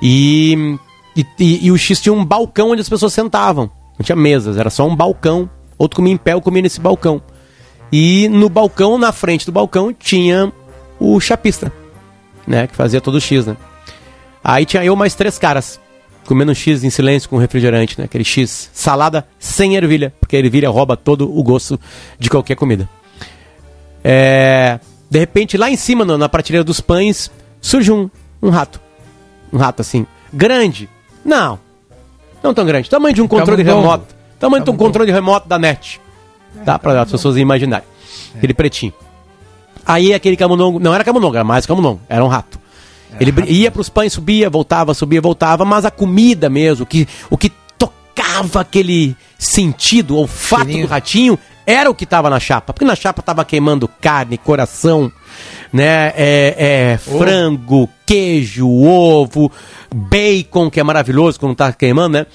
[0.00, 0.78] E,
[1.16, 3.68] e, e- e o X tinha um balcão onde as pessoas sentavam.
[3.98, 5.48] Não tinha mesas, era só um balcão.
[5.78, 7.20] Outro comia em pé, eu comia nesse balcão.
[7.92, 10.52] E no balcão, na frente do balcão, tinha
[10.98, 11.72] o chapista,
[12.46, 12.66] né?
[12.66, 13.56] Que fazia todo o X, né?
[14.42, 15.80] Aí tinha eu mais três caras,
[16.26, 18.04] comendo um X em silêncio com refrigerante, né?
[18.04, 21.78] Aquele X salada sem ervilha, porque a ervilha rouba todo o gosto
[22.18, 22.88] de qualquer comida.
[24.02, 24.78] É,
[25.10, 27.30] de repente, lá em cima, na prateleira dos pães,
[27.60, 28.10] surge um,
[28.42, 28.80] um rato.
[29.52, 30.88] Um rato assim, grande.
[31.24, 31.58] Não,
[32.42, 32.88] não tão grande.
[32.88, 34.14] Tamanho de um controle remoto.
[34.38, 36.00] Tamanho de um controle remoto da net.
[36.64, 36.78] Tá?
[36.78, 37.86] Para as pessoas imaginarem.
[38.36, 38.92] Aquele pretinho.
[39.84, 42.58] Aí aquele camundongo, não era camundongo, era mais camundongo, era um rato.
[43.20, 47.06] Ele br- ia pros pães, subia, voltava, subia, voltava, mas a comida mesmo, o que,
[47.30, 52.72] o que tocava aquele sentido, olfato do ratinho, era o que tava na chapa.
[52.72, 55.10] Porque na chapa tava queimando carne, coração,
[55.72, 56.12] né?
[56.16, 56.54] É,
[56.92, 59.50] é, frango, queijo, ovo,
[59.94, 62.26] bacon, que é maravilhoso quando tá queimando, né?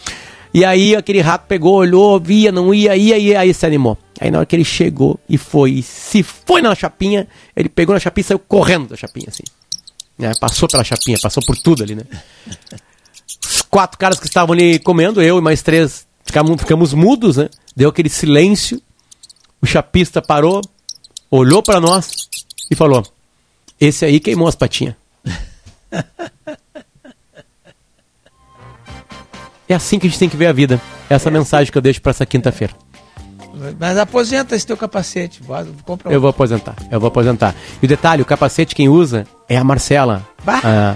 [0.54, 3.98] E aí aquele rato pegou, olhou, via, não ia, ia, ia, aí se animou.
[4.20, 7.94] Aí na hora que ele chegou e foi, e se foi na chapinha, ele pegou
[7.94, 9.44] na chapinha e saiu correndo da chapinha, assim.
[10.20, 10.34] Né?
[10.40, 12.04] Passou pela chapinha, passou por tudo ali, né?
[13.44, 17.50] Os quatro caras que estavam ali comendo, eu e mais três, ficamos, ficamos mudos, né?
[17.76, 18.82] Deu aquele silêncio.
[19.62, 20.62] O chapista parou,
[21.30, 22.12] olhou pra nós
[22.70, 23.04] e falou:
[23.82, 24.94] Esse aí queimou as patinhas.
[29.68, 30.80] É assim que a gente tem que ver a vida.
[31.10, 32.74] Essa é mensagem que eu deixo pra essa quinta-feira.
[33.80, 35.42] Mas aposenta esse teu capacete.
[35.84, 36.12] Compra um.
[36.12, 37.56] Eu vou aposentar, eu vou aposentar.
[37.82, 40.96] E o detalhe, o capacete quem usa é a Marcela, a,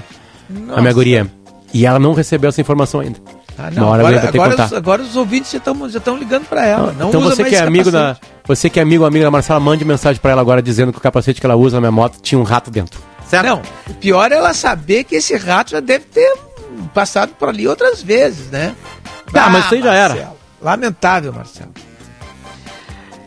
[0.76, 1.32] a minha guria.
[1.74, 3.20] E ela não recebeu essa informação ainda.
[3.58, 6.94] Ah, não, agora, agora, os, agora os ouvintes já estão já tão ligando para ela.
[6.98, 9.08] Não então usa você mais que é esse amigo da, você que é amigo ou
[9.08, 11.78] amiga da Marcela, mande mensagem pra ela agora dizendo que o capacete que ela usa
[11.78, 13.00] na minha moto tinha um rato dentro.
[13.28, 13.46] Certo?
[13.46, 16.32] Não, o pior é ela saber que esse rato já deve ter
[16.94, 18.76] passado por ali outras vezes, né?
[19.34, 20.14] Ah, mas isso aí já era.
[20.14, 20.38] Marcelo.
[20.62, 21.72] Lamentável, Marcelo.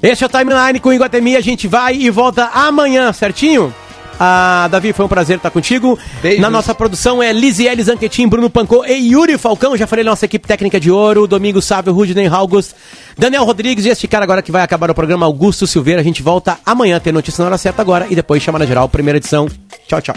[0.03, 1.37] Este é o Timeline com o Iguatemi.
[1.37, 3.74] A gente vai e volta amanhã, certinho?
[4.19, 5.99] Ah, Davi, foi um prazer estar contigo.
[6.39, 9.77] Na nossa produção é Lisiele Zanquetin, Bruno Pancô e Yuri Falcão.
[9.77, 11.27] Já falei nossa equipe técnica de ouro.
[11.27, 12.73] Domingo Sávio, Rudney August,
[13.16, 16.01] Daniel Rodrigues e este cara agora que vai acabar o programa, Augusto Silveira.
[16.01, 18.89] A gente volta amanhã, ter notícia na hora certa agora e depois chama na geral,
[18.89, 19.49] primeira edição.
[19.87, 20.16] Tchau, tchau.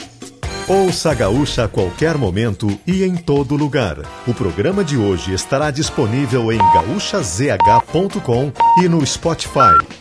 [0.67, 3.97] Ouça a Gaúcha a qualquer momento e em todo lugar.
[4.25, 10.00] O programa de hoje estará disponível em gaúchazh.com e no Spotify.